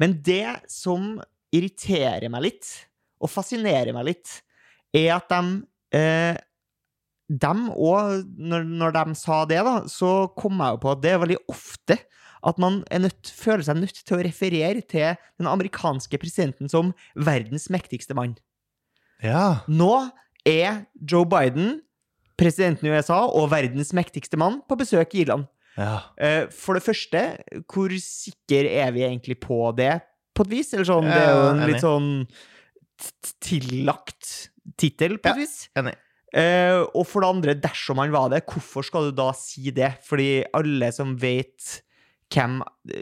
Men 0.01 0.17
det 0.25 0.47
som 0.73 1.13
irriterer 1.55 2.31
meg 2.33 2.47
litt, 2.47 2.69
og 3.21 3.31
fascinerer 3.31 3.93
meg 3.97 4.09
litt, 4.13 4.39
er 4.97 5.13
at 5.19 5.29
de 5.31 5.61
eh, 5.97 6.39
dem 7.31 7.69
òg, 7.71 8.25
når, 8.41 8.65
når 8.67 8.97
de 8.97 9.19
sa 9.19 9.45
det, 9.47 9.61
da, 9.67 9.77
så 9.91 10.31
kom 10.39 10.59
jeg 10.59 10.75
jo 10.75 10.81
på 10.83 10.95
at 10.95 11.03
det 11.05 11.13
er 11.15 11.23
veldig 11.23 11.39
ofte 11.53 11.99
at 12.47 12.57
man 12.61 12.81
er 12.91 13.03
nødt, 13.05 13.29
føler 13.37 13.63
seg 13.67 13.77
nødt 13.83 14.01
til 14.01 14.17
å 14.17 14.23
referere 14.25 14.81
til 14.89 15.19
den 15.39 15.49
amerikanske 15.51 16.19
presidenten 16.21 16.71
som 16.73 16.95
verdens 17.15 17.69
mektigste 17.73 18.17
mann. 18.17 18.35
Ja. 19.21 19.61
Nå 19.69 19.93
er 20.49 20.87
Joe 20.97 21.29
Biden, 21.29 21.83
presidenten 22.41 22.89
i 22.89 22.95
USA 22.97 23.27
og 23.29 23.51
verdens 23.53 23.93
mektigste 23.97 24.41
mann, 24.41 24.63
på 24.65 24.79
besøk 24.81 25.13
i 25.15 25.27
Irland. 25.27 25.45
ja. 25.77 25.99
Eh, 26.17 26.47
For 26.49 26.79
det 26.79 26.83
første, 26.87 27.25
hvor 27.69 27.93
sikker 28.01 28.65
er 28.71 28.95
vi 28.97 29.05
egentlig 29.05 29.37
på 29.45 29.61
det, 29.77 29.99
på 30.35 30.47
et 30.47 30.55
vis? 30.57 30.73
Eller 30.73 30.89
sånn, 30.89 31.11
det 31.13 31.21
er 31.21 31.35
jo 31.37 31.45
en 31.51 31.67
litt 31.69 31.85
sånn 31.85 32.09
tillagt 33.43 34.51
tittel, 34.81 35.19
på 35.21 35.33
et 35.33 35.43
vis. 35.43 35.59
Enig. 35.79 35.97
Eh, 36.31 36.79
og 36.95 37.03
for 37.11 37.25
det 37.25 37.31
andre, 37.35 37.55
dersom 37.59 37.99
han 38.03 38.13
var 38.15 38.31
det, 38.31 38.45
hvorfor 38.47 38.87
skal 38.87 39.09
du 39.09 39.17
da 39.19 39.31
si 39.37 39.73
det? 39.75 39.97
Fordi 40.07 40.45
alle 40.57 40.93
som 40.95 41.17
vet 41.19 41.81
hvem 42.31 42.61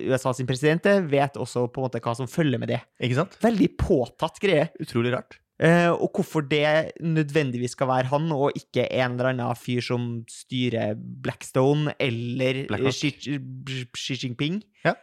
USA 0.08 0.32
sin 0.32 0.48
president 0.48 0.86
er, 0.88 1.04
vet 1.04 1.36
også 1.36 1.66
på 1.68 1.82
en 1.82 1.88
måte 1.88 2.00
hva 2.04 2.14
som 2.16 2.30
følger 2.30 2.60
med 2.60 2.72
det. 2.72 2.80
Ikke 3.04 3.20
sant? 3.20 3.36
Veldig 3.44 3.68
påtatt 3.80 4.40
greie. 4.40 4.70
Utrolig 4.80 5.12
rart. 5.16 5.36
Uh, 5.58 5.90
og 5.90 6.14
hvorfor 6.14 6.44
det 6.46 6.94
nødvendigvis 7.02 7.72
skal 7.74 7.90
være 7.90 8.12
han, 8.12 8.30
og 8.30 8.54
ikke 8.56 8.84
en 8.94 9.16
eller 9.16 9.32
annen 9.32 9.58
fyr 9.58 9.82
som 9.82 10.04
styrer 10.30 10.94
Blackstone 10.96 11.96
eller 11.98 12.62
Blackrock. 12.70 12.94
Xi, 12.94 13.38
Xi 13.98 14.18
Jinping. 14.22 14.60
Ja. 14.86 14.94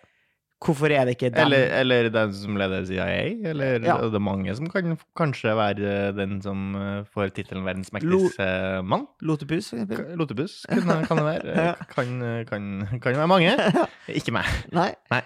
Hvorfor 0.63 0.89
er 0.93 1.03
det 1.05 1.17
ikke 1.17 1.29
dem? 1.35 1.45
Eller, 1.45 1.65
eller 1.81 2.07
den 2.13 2.31
som 2.33 2.55
leder 2.57 2.85
CIA, 2.87 3.07
eller 3.51 3.83
Ja. 3.83 3.97
det 4.01 4.15
er 4.15 4.23
mange 4.23 4.53
som 4.55 4.69
kan 4.71 4.95
kanskje 5.17 5.51
være 5.57 6.13
den 6.15 6.39
som 6.41 6.75
eh, 6.79 7.03
får 7.11 7.33
tittelen 7.35 7.65
verdens 7.67 7.91
mektigste 7.93 8.47
mann. 8.87 9.03
Lotepus, 9.21 9.69
for 9.69 9.81
eksempel? 9.83 10.15
Lotepus 10.17 10.55
kan, 10.69 11.03
kan 11.05 11.19
det 11.21 11.25
være. 11.27 11.55
Ja. 11.65 11.73
Kan, 11.91 12.15
kan, 12.47 12.71
kan 13.03 13.19
være 13.19 13.27
mange. 13.29 13.51
Ikke 14.19 14.33
meg. 14.35 14.47
Nei. 14.73 14.93
Nei. 15.11 15.21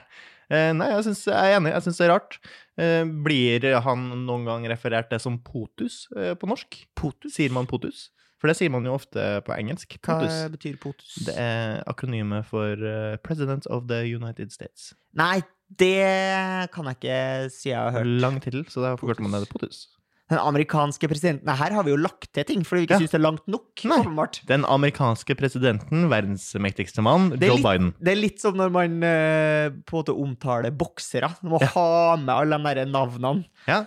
nei, 0.73 0.89
jeg, 0.95 1.05
synes, 1.07 1.25
jeg 1.29 1.37
er 1.37 1.59
enig. 1.59 1.75
Jeg 1.75 1.85
syns 1.87 2.01
det 2.01 2.07
er 2.07 2.13
rart. 2.15 2.39
Eh, 2.79 3.03
blir 3.25 3.69
han 3.85 4.07
noen 4.25 4.47
gang 4.49 4.65
referert 4.71 5.11
til 5.13 5.21
som 5.21 5.37
POTUS 5.45 6.07
eh, 6.17 6.33
på 6.39 6.49
norsk? 6.49 6.81
POTUS? 6.97 7.35
Sier 7.37 7.53
man 7.55 7.69
POTUS? 7.69 8.07
For 8.39 8.47
det 8.47 8.55
sier 8.55 8.71
man 8.71 8.85
jo 8.87 8.93
ofte 8.95 9.19
på 9.43 9.51
engelsk. 9.57 9.97
Hva 9.99 10.19
POTUS. 10.21 10.39
betyr 10.55 10.77
POTUS? 10.79 11.15
Det 11.27 11.35
er 11.37 11.81
akronymet 11.91 12.45
for 12.47 12.71
eh, 12.71 13.17
President 13.25 13.67
of 13.67 13.87
the 13.91 14.01
United 14.07 14.51
States. 14.55 14.93
Nei, 15.19 15.41
det 15.69 16.69
kan 16.73 16.87
jeg 16.89 16.97
ikke 17.01 17.51
si 17.53 17.69
jeg 17.73 17.77
har 17.79 17.91
hørt. 17.99 18.07
Lang 18.23 18.39
tittel, 18.43 18.63
så 18.71 18.81
da 18.85 18.93
forkorter 18.99 19.25
man 19.25 19.35
det 19.35 19.43
til 19.47 19.53
POTUS. 19.57 19.81
Den 20.29 20.37
amerikanske 20.37 21.07
presidenten 21.09 21.47
Nei, 21.49 21.55
Her 21.57 21.73
har 21.73 21.83
vi 21.87 21.89
jo 21.89 21.97
lagt 21.97 22.27
til 22.37 22.43
ting, 22.45 22.61
fordi 22.63 22.83
vi 22.83 22.85
ikke 22.85 22.99
Ja. 22.99 23.01
syns 23.01 23.11
det 23.15 23.17
er 23.17 23.23
langt 23.25 23.47
nok. 23.49 23.83
Nei. 23.83 23.97
åpenbart. 23.97 24.39
Den 24.45 24.63
amerikanske 24.63 25.33
presidenten, 25.35 26.03
verdens 26.11 26.53
mektigste 26.61 27.01
mann, 27.01 27.31
Joe 27.31 27.55
litt- 27.57 27.63
Biden. 27.65 27.93
Det 27.99 28.11
er 28.13 28.19
litt 28.21 28.39
som 28.39 28.53
når 28.55 28.69
man 28.71 28.99
uh, 29.03 29.69
på 29.89 29.97
en 29.97 30.03
måte 30.03 30.13
omtaler 30.13 30.69
boksere. 30.71 31.31
Du 31.41 31.49
må 31.49 31.59
Ja. 31.61 31.67
ha 31.73 32.15
med 32.15 32.29
alle 32.29 32.57
de 32.61 32.75
der 32.75 32.85
navnene. 32.85 33.45
Ja. 33.67 33.85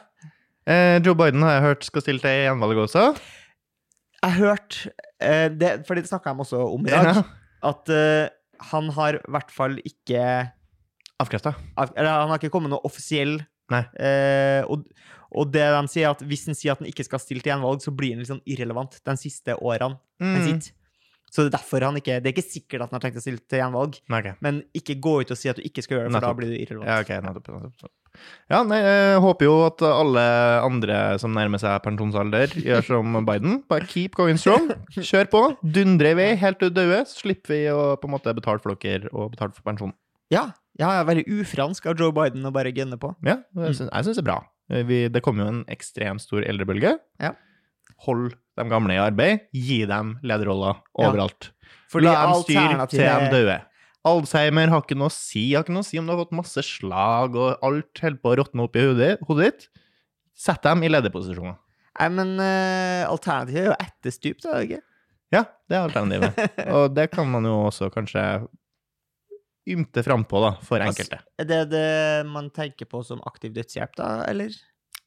Eh, 0.66 0.98
Joe 1.02 1.14
Biden 1.14 1.42
har 1.42 1.54
jeg 1.60 1.62
hørt 1.62 1.84
skal 1.84 2.02
stille 2.02 2.20
til 2.20 2.30
gjenvalg 2.46 2.76
også. 2.88 3.16
Jeg 4.22 4.30
har 4.36 4.38
hørt 4.46 4.76
eh, 5.20 5.48
det, 5.50 5.70
For 5.86 5.98
det 5.98 6.06
snakka 6.06 6.30
jeg 6.30 6.38
også 6.44 6.60
om 6.74 6.86
i 6.86 6.90
dag. 6.92 7.08
Ja. 7.16 7.22
At 7.72 7.88
uh, 7.90 8.28
han 8.72 8.90
har 8.94 9.18
i 9.18 9.22
hvert 9.34 9.50
fall 9.54 9.78
ikke 9.86 10.22
Avkrefta. 11.22 11.52
av- 11.78 11.92
Eller 11.96 12.10
han 12.22 12.28
har 12.32 12.38
ikke 12.38 12.50
kommet 12.54 12.70
noe 12.72 12.82
offisiell 12.86 13.36
Nei. 13.70 13.82
eh, 14.02 14.62
og, 14.66 14.84
og 15.32 15.50
det 15.54 15.62
de 15.64 15.82
sier, 15.88 16.08
er 16.08 16.14
at 16.16 16.22
hvis 16.26 16.46
han 16.50 16.54
sier 16.58 16.72
at 16.74 16.80
han 16.82 16.88
ikke 16.90 17.06
skal 17.06 17.22
stille 17.22 17.40
til 17.42 17.52
gjenvalg, 17.54 17.80
så 17.80 17.92
blir 17.94 18.16
han 18.18 18.26
sånn 18.26 18.42
irrelevant 18.50 18.98
de 19.06 19.14
siste 19.20 19.54
årene 19.58 19.96
han 20.20 20.36
Mm. 20.36 20.42
sitter. 20.46 20.74
Så 21.32 21.42
det 21.46 21.48
er 21.54 21.56
derfor 21.56 21.80
han 21.86 21.96
ikke 21.96 22.18
Det 22.22 22.28
er 22.28 22.34
ikke 22.36 22.44
sikkert 22.52 22.82
at 22.84 22.90
han 22.92 22.98
har 23.00 23.04
tenkt 23.06 23.16
å 23.18 23.22
stille 23.24 23.40
til 23.48 23.58
gjenvalg, 23.62 23.96
Okay. 24.12 24.34
men 24.44 24.62
ikke 24.76 24.98
gå 25.00 25.14
ut 25.22 25.30
og 25.32 25.38
si 25.40 25.48
at 25.48 25.56
du 25.56 25.62
ikke 25.64 25.82
skal 25.82 25.96
gjøre 25.98 26.10
det, 26.10 26.12
for 26.18 26.26
da 26.26 26.34
blir 26.36 26.50
du 26.52 26.58
irrelevant. 26.60 26.90
Ja, 26.92 26.98
ok, 27.00 27.10
nettopp, 27.24 27.48
nettopp, 27.48 27.72
nettopp. 27.72 27.92
Ja, 28.52 28.60
nei, 28.68 28.78
jeg 28.84 29.20
håper 29.24 29.46
jo 29.48 29.54
at 29.66 29.82
alle 29.88 30.22
andre 30.62 30.98
som 31.22 31.32
nærmer 31.36 31.60
seg 31.62 31.78
pensjonsalder, 31.84 32.52
gjør 32.60 32.84
som 32.84 33.16
Biden. 33.26 33.60
Bare 33.70 33.88
keep 33.88 34.16
going 34.18 34.36
strong. 34.40 34.68
Kjør 34.92 35.30
på. 35.32 35.42
Dundre 35.64 36.12
i 36.12 36.18
vei 36.18 36.28
helt 36.40 36.60
til 36.60 36.70
du 36.72 36.76
dauer, 36.82 37.06
slipper 37.08 37.54
vi 37.54 37.60
å 37.72 37.94
på 38.00 38.10
en 38.10 38.14
måte 38.18 38.34
betale 38.36 38.60
for 38.62 38.76
dere 38.76 39.08
og 39.12 39.32
betale 39.34 39.56
for 39.56 39.64
pensjon. 39.66 39.94
Ja, 40.32 40.50
ja, 40.80 40.92
veldig 41.08 41.24
ufransk 41.40 41.88
av 41.90 41.98
Joe 42.00 42.12
Biden 42.16 42.44
å 42.48 42.52
bare 42.54 42.72
gunne 42.76 42.96
på. 43.00 43.14
Ja, 43.26 43.38
jeg 43.56 43.76
syns, 43.80 43.90
det 44.12 44.20
er 44.22 44.28
bra. 44.28 44.38
Vi, 44.88 45.02
det 45.12 45.20
kommer 45.24 45.44
jo 45.44 45.52
en 45.56 45.64
ekstremt 45.72 46.22
stor 46.24 46.44
eldrebølge. 46.48 46.94
Ja. 47.20 47.34
Hold 48.06 48.32
de 48.58 48.64
gamle 48.70 48.94
i 48.96 49.00
arbeid. 49.02 49.44
Gi 49.56 49.82
dem 49.88 50.16
lederroller 50.24 50.78
Ja. 50.98 51.08
overalt. 51.10 51.50
Fordi 51.92 52.08
La 52.08 52.14
dem 52.24 52.40
styre 52.42 52.86
til 52.88 53.02
de 53.04 53.28
dauer. 53.32 53.66
Alzheimer 54.08 54.70
har 54.72 54.82
ikke 54.82 54.98
noe 54.98 55.10
å 55.10 55.14
si. 55.14 55.44
Har 55.54 55.64
ikke 55.64 55.74
noe 55.76 55.84
å 55.84 55.86
si 55.86 56.00
om 56.00 56.08
du 56.08 56.14
har 56.14 56.22
fått 56.24 56.34
masse 56.34 56.64
slag 56.66 57.36
og 57.38 57.62
alt 57.62 58.02
holder 58.02 58.22
på 58.22 58.32
å 58.32 58.38
råtne 58.40 58.64
opp 58.66 58.78
i 58.78 58.86
hodet, 58.88 59.12
hodet 59.28 59.50
ditt. 59.50 59.68
Sett 60.34 60.62
dem 60.64 60.82
i 60.82 60.90
lederposisjoner. 60.90 61.58
Nei, 62.00 62.08
men 62.16 62.32
uh, 62.40 63.04
alternativet 63.12 63.60
er 63.60 63.68
jo 63.68 63.76
etterstup, 63.76 64.40
da, 64.42 64.56
er 64.56 64.66
ikke? 64.66 64.80
Ja, 65.32 65.44
det 65.68 65.76
er 65.76 65.86
alternativet. 65.86 66.42
og 66.76 66.96
det 66.96 67.06
kan 67.12 67.28
man 67.30 67.46
jo 67.46 67.54
også 67.68 67.92
kanskje 67.92 68.24
ymte 69.72 70.02
frampå, 70.02 70.40
da, 70.42 70.52
for 70.66 70.82
Altså, 70.82 71.04
enkelte. 71.04 71.20
Er 71.38 71.48
det 71.48 71.62
det 71.70 71.88
man 72.32 72.50
tenker 72.54 72.88
på 72.90 73.04
som 73.06 73.22
aktiv 73.28 73.54
dødshjelp, 73.54 73.94
da, 74.00 74.10
eller? 74.26 74.56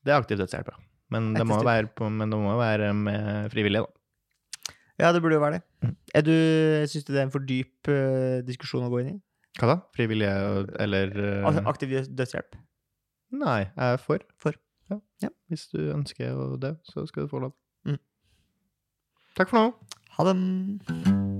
Det 0.05 0.13
er 0.13 0.21
aktiv 0.21 0.39
dødshjelp, 0.39 0.71
ja. 0.71 0.81
Men 1.13 1.33
det 1.35 1.45
må 1.45 1.59
være, 1.61 1.89
på, 1.93 2.07
men 2.09 2.31
det 2.31 2.39
må 2.39 2.55
være 2.57 2.93
med 2.97 3.51
frivillige, 3.53 3.85
da. 3.85 4.04
Ja, 4.99 5.11
det 5.11 5.21
burde 5.21 5.35
jo 5.35 5.43
være 5.43 5.57
det. 5.57 5.61
Mm. 5.83 5.95
Er 6.15 6.21
du, 6.21 6.35
Syns 6.87 7.03
du 7.03 7.13
det 7.13 7.19
er 7.19 7.27
en 7.27 7.33
for 7.33 7.43
dyp 7.43 7.89
uh, 7.91 8.39
diskusjon 8.47 8.85
å 8.85 8.91
gå 8.93 9.01
inn 9.03 9.15
i? 9.15 9.17
Hva 9.59 9.71
da? 9.71 9.77
Frivillige 9.95 10.31
eller 10.83 11.11
uh... 11.15 11.47
altså, 11.47 11.65
Aktiv 11.71 11.95
dødshjelp? 12.15 12.57
Nei, 13.35 13.59
jeg 13.67 13.97
er 13.97 14.01
for. 14.01 14.23
For. 14.39 14.55
Ja. 14.91 14.99
Ja. 15.23 15.33
Hvis 15.51 15.67
du 15.73 15.79
ønsker 15.91 16.57
det, 16.61 16.75
så 16.87 17.05
skal 17.09 17.27
du 17.27 17.31
få 17.31 17.43
lov. 17.47 17.55
Mm. 17.87 17.99
Takk 19.35 19.51
for 19.51 19.59
nå. 19.59 19.95
Ha 20.15 20.31
det. 20.31 21.34